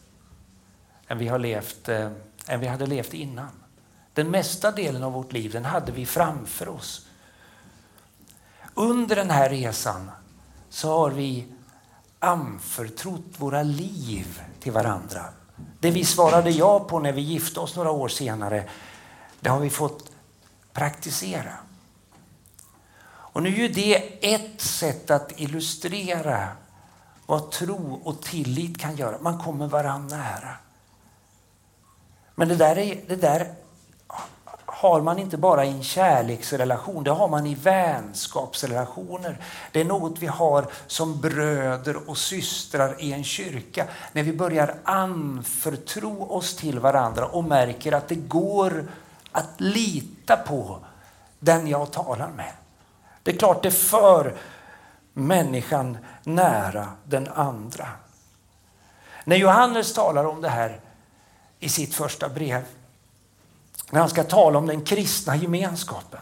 än 1.07 1.19
vi, 1.19 1.29
har 1.29 1.39
levt, 1.39 1.89
eh, 1.89 2.11
än 2.47 2.61
vi 2.61 2.67
hade 2.67 2.87
levt 2.87 3.15
innan. 3.15 3.51
Den 4.15 4.31
mesta 4.31 4.71
delen 4.71 5.03
av 5.03 5.13
vårt 5.13 5.33
liv 5.33 5.53
den 5.53 5.65
hade 5.65 5.93
vi 5.93 6.07
framför 6.07 6.69
oss. 6.69 7.08
Under 8.79 9.17
den 9.17 9.31
här 9.31 9.51
resan 9.51 10.11
så 10.69 10.99
har 10.99 11.11
vi 11.11 11.47
anförtrott 12.19 13.35
våra 13.37 13.63
liv 13.63 14.43
till 14.61 14.73
varandra. 14.73 15.25
Det 15.81 15.91
vi 15.91 16.05
svarade 16.05 16.51
ja 16.51 16.81
på 16.81 16.99
när 16.99 17.13
vi 17.13 17.21
gifte 17.21 17.61
oss 17.61 17.77
några 17.77 17.91
år 17.91 18.09
senare, 18.09 18.69
det 19.41 19.49
har 19.49 19.61
vi 19.61 19.71
fått 19.71 20.11
praktisera. 20.73 21.53
Och 23.09 23.43
nu 23.43 23.65
är 23.65 23.69
det 23.69 24.35
ett 24.35 24.61
sätt 24.61 25.11
att 25.11 25.41
illustrera 25.41 26.49
vad 27.27 27.51
tro 27.51 28.01
och 28.05 28.23
tillit 28.23 28.81
kan 28.81 28.97
göra. 28.97 29.19
Man 29.21 29.39
kommer 29.39 29.67
varandra 29.67 30.17
nära. 30.17 30.57
Men 32.35 32.49
det 32.49 32.57
där, 32.57 32.79
är, 32.79 33.01
det 33.09 33.17
där 33.17 33.55
har 34.79 35.01
man 35.01 35.19
inte 35.19 35.37
bara 35.37 35.65
i 35.65 35.69
en 35.69 35.83
kärleksrelation, 35.83 37.05
det 37.05 37.11
har 37.11 37.29
man 37.29 37.47
i 37.47 37.55
vänskapsrelationer. 37.55 39.39
Det 39.73 39.81
är 39.81 39.85
något 39.85 40.19
vi 40.19 40.27
har 40.27 40.67
som 40.87 41.21
bröder 41.21 42.11
och 42.11 42.19
systrar 42.19 43.03
i 43.03 43.13
en 43.13 43.25
kyrka. 43.25 43.87
När 44.13 44.23
vi 44.23 44.33
börjar 44.33 44.75
anförtro 44.85 46.23
oss 46.31 46.57
till 46.57 46.79
varandra 46.79 47.27
och 47.27 47.45
märker 47.45 47.93
att 47.93 48.09
det 48.09 48.15
går 48.15 48.85
att 49.33 49.61
lita 49.61 50.37
på 50.37 50.79
den 51.39 51.69
jag 51.69 51.91
talar 51.91 52.29
med. 52.29 52.53
Det 53.23 53.31
är 53.31 53.39
klart 53.39 53.63
det 53.63 53.71
för 53.71 54.35
människan 55.13 55.99
nära 56.25 56.89
den 57.05 57.29
andra. 57.29 57.89
När 59.25 59.37
Johannes 59.37 59.95
talar 59.95 60.25
om 60.25 60.41
det 60.41 60.49
här 60.49 60.81
i 61.59 61.69
sitt 61.69 61.95
första 61.95 62.29
brev, 62.29 62.65
när 63.91 64.01
han 64.01 64.09
ska 64.09 64.25
tala 64.25 64.59
om 64.59 64.67
den 64.67 64.85
kristna 64.85 65.37
gemenskapen, 65.37 66.21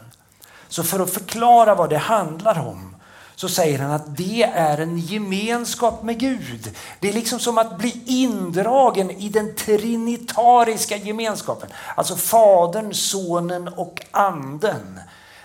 så 0.68 0.82
för 0.82 1.00
att 1.00 1.10
förklara 1.10 1.74
vad 1.74 1.90
det 1.90 1.98
handlar 1.98 2.58
om 2.68 2.96
så 3.36 3.48
säger 3.48 3.78
han 3.78 3.90
att 3.90 4.16
det 4.16 4.42
är 4.42 4.78
en 4.78 4.98
gemenskap 4.98 6.02
med 6.02 6.18
Gud. 6.18 6.76
Det 7.00 7.08
är 7.08 7.12
liksom 7.12 7.38
som 7.38 7.58
att 7.58 7.78
bli 7.78 8.02
indragen 8.06 9.10
i 9.10 9.28
den 9.28 9.54
trinitariska 9.54 10.96
gemenskapen. 10.96 11.68
Alltså 11.94 12.16
Fadern, 12.16 12.94
Sonen 12.94 13.68
och 13.68 14.06
Anden. 14.10 15.00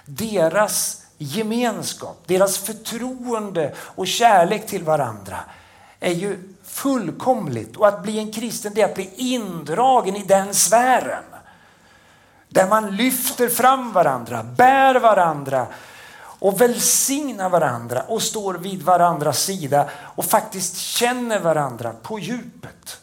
Deras 0.06 1.02
gemenskap, 1.18 2.24
deras 2.26 2.58
förtroende 2.58 3.74
och 3.78 4.08
kärlek 4.08 4.68
till 4.68 4.84
varandra 4.84 5.38
är 6.00 6.14
ju 6.14 6.54
fullkomligt. 6.64 7.78
Och 7.78 7.88
att 7.88 8.04
bli 8.04 8.20
en 8.20 8.32
kristen 8.32 8.74
det 8.76 8.82
är 8.82 8.86
att 8.86 8.96
bli 8.96 9.10
indragen 9.16 10.16
i 10.16 10.24
den 10.24 10.54
sfären. 10.54 11.24
Där 12.54 12.70
man 12.70 12.96
lyfter 12.96 13.50
fram 13.50 13.92
varandra, 13.92 14.44
bär 14.44 15.00
varandra 15.00 15.68
och 16.40 16.62
välsignar 16.62 17.50
varandra 17.50 18.02
och 18.02 18.22
står 18.22 18.54
vid 18.54 18.82
varandras 18.82 19.44
sida 19.44 19.90
och 20.16 20.26
faktiskt 20.26 20.78
känner 20.78 21.40
varandra 21.40 21.94
på 22.04 22.20
djupet. 22.20 23.02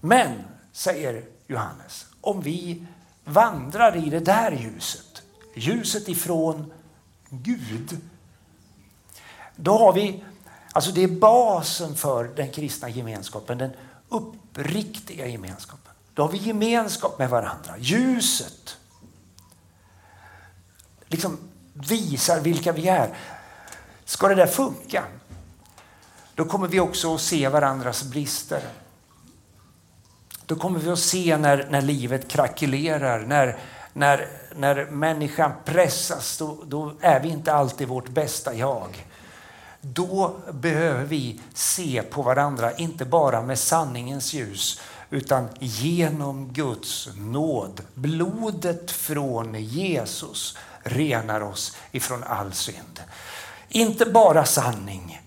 Men, 0.00 0.44
säger 0.72 1.24
Johannes, 1.46 2.06
om 2.20 2.40
vi 2.40 2.86
vandrar 3.24 4.06
i 4.06 4.10
det 4.10 4.20
där 4.20 4.52
ljuset, 4.52 5.22
ljuset 5.54 6.08
ifrån 6.08 6.72
Gud, 7.28 8.00
då 9.56 9.78
har 9.78 9.92
vi, 9.92 10.24
alltså 10.72 10.90
det 10.90 11.02
är 11.02 11.08
basen 11.08 11.94
för 11.94 12.24
den 12.24 12.50
kristna 12.50 12.88
gemenskapen, 12.88 13.58
den 13.58 13.72
uppriktiga 14.08 15.26
gemenskapen. 15.26 15.89
Då 16.20 16.24
har 16.24 16.32
vi 16.32 16.38
gemenskap 16.38 17.18
med 17.18 17.30
varandra. 17.30 17.74
Ljuset 17.78 18.76
liksom 21.06 21.38
visar 21.72 22.40
vilka 22.40 22.72
vi 22.72 22.88
är. 22.88 23.16
Ska 24.04 24.28
det 24.28 24.34
där 24.34 24.46
funka, 24.46 25.04
då 26.34 26.44
kommer 26.44 26.68
vi 26.68 26.80
också 26.80 27.14
att 27.14 27.20
se 27.20 27.48
varandras 27.48 28.02
brister. 28.02 28.62
Då 30.46 30.56
kommer 30.56 30.78
vi 30.78 30.90
att 30.90 30.98
se 30.98 31.36
när, 31.36 31.68
när 31.70 31.82
livet 31.82 32.28
krackelerar, 32.28 33.20
när, 33.20 33.58
när, 33.92 34.28
när 34.56 34.86
människan 34.86 35.52
pressas, 35.64 36.38
då, 36.38 36.58
då 36.66 36.92
är 37.00 37.20
vi 37.20 37.28
inte 37.28 37.52
alltid 37.52 37.88
vårt 37.88 38.08
bästa 38.08 38.54
jag. 38.54 39.06
Då 39.80 40.36
behöver 40.52 41.04
vi 41.04 41.40
se 41.54 42.02
på 42.02 42.22
varandra, 42.22 42.72
inte 42.72 43.04
bara 43.04 43.42
med 43.42 43.58
sanningens 43.58 44.32
ljus, 44.32 44.80
utan 45.10 45.48
genom 45.58 46.52
Guds 46.52 47.08
nåd. 47.16 47.80
Blodet 47.94 48.90
från 48.90 49.54
Jesus 49.54 50.58
renar 50.82 51.40
oss 51.40 51.76
ifrån 51.92 52.24
all 52.24 52.52
synd. 52.52 53.02
Inte 53.68 54.06
bara 54.06 54.44
sanning, 54.44 55.22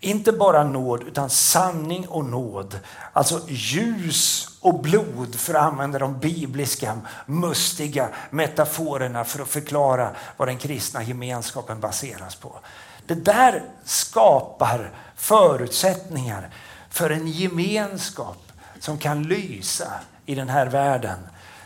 inte 0.00 0.32
bara 0.32 0.64
nåd, 0.64 1.02
utan 1.02 1.30
sanning 1.30 2.08
och 2.08 2.24
nåd. 2.24 2.80
Alltså 3.12 3.40
ljus 3.48 4.48
och 4.60 4.80
blod, 4.82 5.34
för 5.34 5.54
att 5.54 5.62
använda 5.72 5.98
de 5.98 6.18
bibliska 6.18 6.98
mustiga 7.26 8.08
metaforerna 8.30 9.24
för 9.24 9.42
att 9.42 9.48
förklara 9.48 10.10
vad 10.36 10.48
den 10.48 10.58
kristna 10.58 11.02
gemenskapen 11.02 11.80
baseras 11.80 12.34
på. 12.34 12.58
Det 13.06 13.14
där 13.14 13.62
skapar 13.84 14.90
förutsättningar 15.16 16.50
för 16.90 17.10
en 17.10 17.26
gemenskap 17.26 18.45
som 18.86 18.98
kan 18.98 19.22
lysa 19.22 20.00
i 20.26 20.34
den 20.34 20.48
här 20.48 20.66
världen 20.66 21.18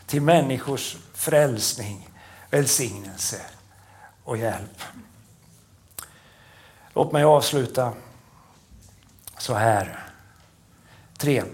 till 0.06 0.22
människors 0.22 0.96
frälsning, 1.14 2.09
välsignelse 2.50 3.40
och 4.24 4.37
hjälp. 4.37 4.83
Låt 6.94 7.12
mig 7.12 7.24
avsluta 7.24 7.92
så 9.38 9.54
här. 9.54 10.06
Tre 11.16 11.44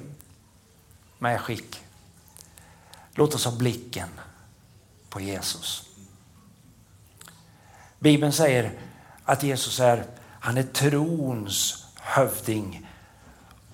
medskick. 1.18 1.84
Låt 3.14 3.34
oss 3.34 3.44
ha 3.44 3.52
blicken 3.52 4.08
på 5.08 5.20
Jesus. 5.20 5.88
Bibeln 7.98 8.32
säger 8.32 8.72
att 9.24 9.42
Jesus 9.42 9.80
är, 9.80 10.04
han 10.40 10.58
är 10.58 10.62
trons 10.62 11.86
hövding 11.94 12.85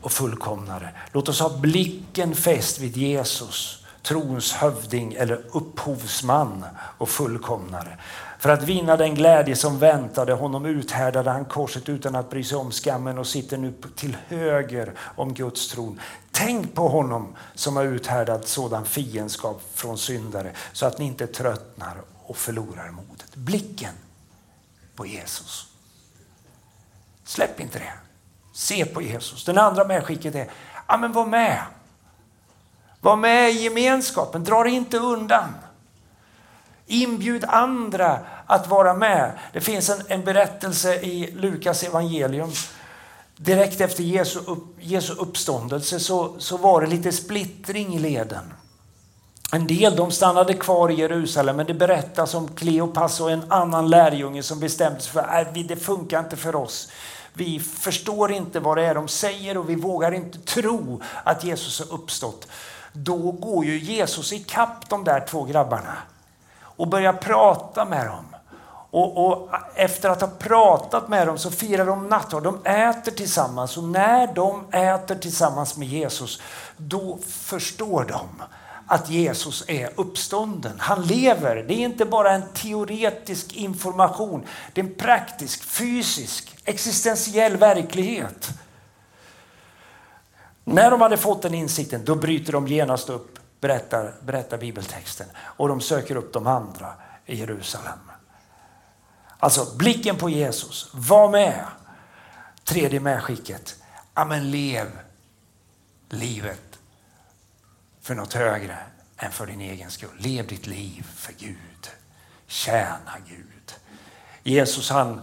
och 0.02 0.12
fullkomnare. 0.12 0.90
Låt 1.12 1.28
oss 1.28 1.40
ha 1.40 1.58
blicken 1.58 2.34
fäst 2.34 2.78
vid 2.78 2.96
Jesus, 2.96 3.84
trons 4.02 4.52
hövding 4.52 5.14
eller 5.14 5.44
upphovsman 5.52 6.64
och 6.98 7.08
fullkomnare. 7.08 7.98
För 8.38 8.50
att 8.50 8.62
vinna 8.62 8.96
den 8.96 9.14
glädje 9.14 9.56
som 9.56 9.78
väntade 9.78 10.32
honom 10.32 10.66
uthärdade 10.66 11.30
han 11.30 11.44
korset 11.44 11.88
utan 11.88 12.14
att 12.14 12.30
bry 12.30 12.44
sig 12.44 12.58
om 12.58 12.72
skammen 12.72 13.18
och 13.18 13.26
sitter 13.26 13.56
nu 13.56 13.74
till 13.96 14.16
höger 14.28 14.92
om 15.16 15.34
Guds 15.34 15.68
tron. 15.68 16.00
Tänk 16.30 16.74
på 16.74 16.88
honom 16.88 17.36
som 17.54 17.76
har 17.76 17.84
uthärdat 17.84 18.48
sådan 18.48 18.84
fiendskap 18.84 19.62
från 19.74 19.98
syndare 19.98 20.52
så 20.72 20.86
att 20.86 20.98
ni 20.98 21.04
inte 21.04 21.26
tröttnar 21.26 21.96
och 22.26 22.36
förlorar 22.36 22.90
modet. 22.90 23.34
Blicken 23.34 23.94
på 24.96 25.06
Jesus. 25.06 25.66
Släpp 27.24 27.60
inte 27.60 27.78
det. 27.78 27.92
Se 28.52 28.84
på 28.84 29.02
Jesus. 29.02 29.44
Den 29.44 29.58
andra 29.58 29.84
medskicket 29.84 30.34
är, 30.34 30.50
ja 30.88 30.96
men 30.96 31.12
var 31.12 31.26
med. 31.26 31.58
Var 33.00 33.16
med 33.16 33.50
i 33.50 33.62
gemenskapen, 33.62 34.44
dra 34.44 34.62
dig 34.62 34.72
inte 34.72 34.98
undan. 34.98 35.54
Inbjud 36.86 37.44
andra 37.44 38.18
att 38.46 38.68
vara 38.68 38.94
med. 38.94 39.38
Det 39.52 39.60
finns 39.60 39.90
en, 39.90 40.02
en 40.08 40.24
berättelse 40.24 40.94
i 40.94 41.30
Lukas 41.30 41.82
evangelium. 41.82 42.52
Direkt 43.36 43.80
efter 43.80 44.02
Jesu, 44.02 44.38
upp, 44.46 44.76
Jesu 44.80 45.14
uppståndelse 45.14 46.00
så, 46.00 46.34
så 46.38 46.56
var 46.56 46.80
det 46.80 46.86
lite 46.86 47.12
splittring 47.12 47.94
i 47.94 47.98
leden. 47.98 48.52
En 49.52 49.66
del 49.66 49.96
de 49.96 50.10
stannade 50.10 50.54
kvar 50.54 50.90
i 50.90 50.94
Jerusalem, 50.94 51.56
men 51.56 51.66
det 51.66 51.74
berättas 51.74 52.34
om 52.34 52.48
Kleopas 52.48 53.20
och 53.20 53.30
en 53.30 53.52
annan 53.52 53.90
lärjunge 53.90 54.42
som 54.42 54.60
bestämde 54.60 55.00
sig 55.00 55.12
för 55.12 55.20
att 55.20 55.54
det 55.54 55.76
funkar 55.76 56.18
inte 56.18 56.36
för 56.36 56.56
oss. 56.56 56.88
Vi 57.34 57.60
förstår 57.60 58.32
inte 58.32 58.60
vad 58.60 58.76
det 58.76 58.86
är 58.86 58.94
de 58.94 59.08
säger 59.08 59.56
och 59.56 59.70
vi 59.70 59.74
vågar 59.74 60.12
inte 60.12 60.38
tro 60.38 61.02
att 61.24 61.44
Jesus 61.44 61.78
har 61.80 61.92
uppstått. 61.92 62.48
Då 62.92 63.32
går 63.32 63.64
ju 63.64 63.78
Jesus 63.78 64.32
ikapp 64.32 64.88
de 64.88 65.04
där 65.04 65.26
två 65.26 65.44
grabbarna 65.44 65.96
och 66.60 66.88
börjar 66.88 67.12
prata 67.12 67.84
med 67.84 68.06
dem. 68.06 68.24
Och, 68.90 69.26
och, 69.26 69.48
efter 69.74 70.08
att 70.08 70.20
ha 70.20 70.28
pratat 70.28 71.08
med 71.08 71.26
dem 71.26 71.38
så 71.38 71.50
firar 71.50 71.86
de 71.86 72.08
nattvard. 72.08 72.42
De 72.42 72.66
äter 72.66 73.12
tillsammans 73.12 73.76
och 73.76 73.84
när 73.84 74.34
de 74.34 74.72
äter 74.72 75.14
tillsammans 75.14 75.76
med 75.76 75.88
Jesus 75.88 76.40
då 76.76 77.18
förstår 77.28 78.04
de 78.04 78.28
att 78.92 79.10
Jesus 79.10 79.64
är 79.68 79.90
uppstånden. 79.94 80.72
Han 80.78 81.02
lever. 81.02 81.56
Det 81.68 81.74
är 81.74 81.78
inte 81.84 82.04
bara 82.04 82.32
en 82.32 82.52
teoretisk 82.54 83.52
information. 83.52 84.46
Det 84.72 84.80
är 84.80 84.84
en 84.84 84.94
praktisk, 84.94 85.64
fysisk, 85.64 86.56
existentiell 86.64 87.56
verklighet. 87.56 88.48
När 90.64 90.90
de 90.90 91.00
hade 91.00 91.16
fått 91.16 91.42
den 91.42 91.54
insikten 91.54 92.04
då 92.04 92.14
bryter 92.14 92.52
de 92.52 92.68
genast 92.68 93.08
upp 93.08 93.38
berättar, 93.60 94.14
berättar 94.22 94.58
bibeltexten. 94.58 95.26
Och 95.36 95.68
de 95.68 95.80
söker 95.80 96.16
upp 96.16 96.32
de 96.32 96.46
andra 96.46 96.94
i 97.26 97.36
Jerusalem. 97.36 97.98
Alltså 99.38 99.76
blicken 99.76 100.16
på 100.16 100.30
Jesus, 100.30 100.90
var 100.92 101.30
med. 101.30 101.64
Tredje 102.64 103.00
medskicket, 103.00 103.76
ja 104.14 104.24
men 104.24 104.50
lev 104.50 104.86
livet 106.10 106.71
för 108.02 108.14
något 108.14 108.32
högre 108.32 108.78
än 109.16 109.32
för 109.32 109.46
din 109.46 109.60
egen 109.60 109.90
skull. 109.90 110.16
Lev 110.18 110.46
ditt 110.46 110.66
liv 110.66 111.02
för 111.02 111.32
Gud. 111.32 111.90
Tjäna 112.46 113.16
Gud. 113.28 113.74
Jesus 114.42 114.90
han 114.90 115.20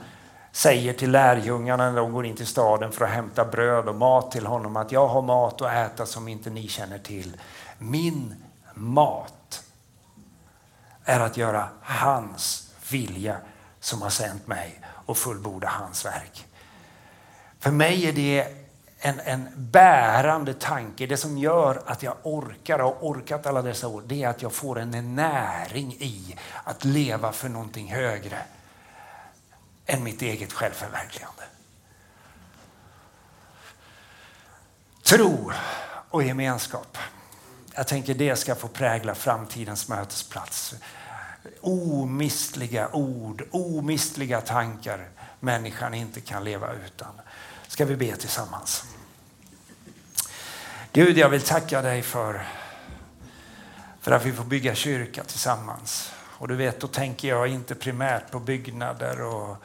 säger 0.52 0.94
till 0.94 1.12
lärjungarna 1.12 1.92
när 1.92 1.98
de 1.98 2.12
går 2.12 2.26
in 2.26 2.36
till 2.36 2.48
staden 2.48 2.92
för 2.92 3.06
att 3.06 3.12
hämta 3.12 3.46
bröd 3.46 3.88
och 3.88 3.96
mat 3.96 4.32
till 4.32 4.46
honom 4.46 4.78
att 4.78 4.92
jag 4.92 5.08
har 5.08 5.22
mat 5.22 5.62
att 5.62 5.74
äta 5.74 6.06
som 6.06 6.28
inte 6.28 6.50
ni 6.50 6.68
känner 6.68 6.98
till. 6.98 7.38
Min 7.78 8.36
mat 8.74 9.64
är 11.06 11.20
att 11.20 11.38
göra 11.38 11.70
hans 11.82 12.72
vilja 12.92 13.38
som 13.80 14.02
har 14.02 14.10
sänt 14.10 14.48
mig 14.48 14.82
och 15.06 15.18
fullborda 15.18 15.68
hans 15.68 16.06
verk. 16.06 16.46
För 17.60 17.72
mig 17.72 18.06
är 18.06 18.14
det 18.14 18.59
en, 19.00 19.20
en 19.20 19.50
bärande 19.56 20.54
tanke. 20.54 21.08
Det 21.08 21.18
som 21.18 21.38
gör 21.38 21.82
att 21.86 22.04
jag 22.04 22.16
orkar 22.24 22.80
och 22.80 22.86
har 22.86 23.02
orkat 23.02 23.46
alla 23.46 23.62
dessa 23.62 23.88
år, 23.88 24.04
det 24.06 24.24
är 24.24 24.28
att 24.28 24.42
jag 24.42 24.54
får 24.54 24.80
en 24.80 25.16
näring 25.16 25.94
i 26.00 26.38
att 26.64 26.84
leva 26.86 27.32
för 27.32 27.50
någonting 27.50 27.94
högre 27.94 28.38
än 29.86 30.04
mitt 30.04 30.22
eget 30.22 30.54
självförverkligande. 30.54 31.44
Tro 35.04 35.52
och 36.10 36.24
gemenskap. 36.24 36.98
Jag 37.76 37.88
tänker 37.88 38.14
det 38.14 38.36
ska 38.36 38.56
få 38.56 38.68
prägla 38.68 39.16
framtidens 39.16 39.88
mötesplats. 39.88 40.76
Omistliga 41.62 42.90
ord, 42.94 43.44
omistliga 43.52 44.42
tankar 44.42 45.10
människan 45.40 45.94
inte 45.94 46.22
kan 46.22 46.44
leva 46.44 46.74
utan. 46.74 47.22
Ska 47.80 47.86
vi 47.86 47.96
be 47.96 48.16
tillsammans? 48.16 48.84
Gud, 50.94 51.18
jag 51.18 51.30
vill 51.30 51.42
tacka 51.42 51.82
dig 51.82 52.02
för, 52.02 52.48
för 54.02 54.12
att 54.12 54.26
vi 54.26 54.34
får 54.34 54.44
bygga 54.44 54.76
kyrka 54.76 55.24
tillsammans. 55.24 56.12
Och 56.18 56.48
du 56.48 56.56
vet, 56.56 56.80
då 56.82 56.88
tänker 56.88 57.28
jag 57.28 57.48
inte 57.48 57.76
primärt 57.76 58.32
på 58.32 58.40
byggnader 58.40 59.22
och 59.22 59.58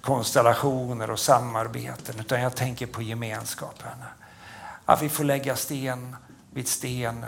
konstellationer 0.00 1.10
och 1.10 1.18
samarbeten, 1.18 2.20
utan 2.20 2.40
jag 2.40 2.56
tänker 2.56 2.86
på 2.86 3.02
gemenskapen. 3.02 4.04
Att 4.84 5.02
vi 5.02 5.08
får 5.08 5.24
lägga 5.24 5.56
sten 5.56 6.16
vid 6.50 6.68
sten. 6.68 7.24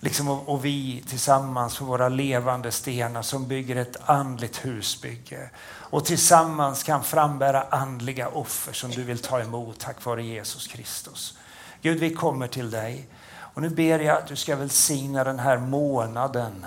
Liksom 0.00 0.28
och, 0.28 0.48
och 0.48 0.64
vi 0.64 1.04
tillsammans, 1.08 1.80
våra 1.80 2.08
levande 2.08 2.72
stenar 2.72 3.22
som 3.22 3.48
bygger 3.48 3.76
ett 3.76 3.96
andligt 4.04 4.64
husbygge. 4.64 5.50
Och 5.68 6.04
tillsammans 6.04 6.82
kan 6.82 7.04
frambära 7.04 7.62
andliga 7.62 8.28
offer 8.28 8.72
som 8.72 8.90
du 8.90 9.02
vill 9.02 9.18
ta 9.18 9.40
emot 9.40 9.78
tack 9.78 10.04
vare 10.04 10.22
Jesus 10.22 10.66
Kristus. 10.66 11.38
Gud, 11.82 11.98
vi 11.98 12.14
kommer 12.14 12.46
till 12.46 12.70
dig. 12.70 13.08
Och 13.54 13.62
nu 13.62 13.68
ber 13.68 13.98
jag 13.98 14.16
att 14.16 14.26
du 14.26 14.36
ska 14.36 14.56
välsigna 14.56 15.24
den 15.24 15.38
här 15.38 15.58
månaden 15.58 16.66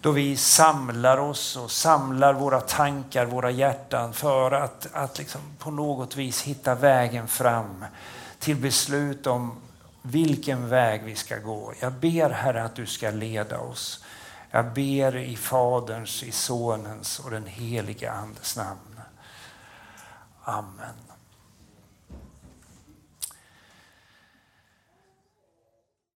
då 0.00 0.12
vi 0.12 0.36
samlar 0.36 1.18
oss 1.18 1.56
och 1.56 1.70
samlar 1.70 2.32
våra 2.32 2.60
tankar, 2.60 3.26
våra 3.26 3.50
hjärtan 3.50 4.12
för 4.12 4.52
att, 4.52 4.88
att 4.92 5.18
liksom 5.18 5.40
på 5.58 5.70
något 5.70 6.16
vis 6.16 6.42
hitta 6.42 6.74
vägen 6.74 7.28
fram 7.28 7.84
till 8.38 8.56
beslut 8.56 9.26
om 9.26 9.56
vilken 10.06 10.68
väg 10.68 11.02
vi 11.04 11.14
ska 11.14 11.38
gå. 11.38 11.72
Jag 11.80 11.92
ber 11.92 12.30
Herre 12.30 12.64
att 12.64 12.74
du 12.74 12.86
ska 12.86 13.10
leda 13.10 13.58
oss. 13.58 14.04
Jag 14.50 14.72
ber 14.72 15.16
i 15.16 15.36
Faderns, 15.36 16.22
i 16.22 16.32
Sonens 16.32 17.18
och 17.18 17.30
den 17.30 17.46
helige 17.46 18.12
Andes 18.12 18.56
namn. 18.56 19.00
Amen. 20.44 21.05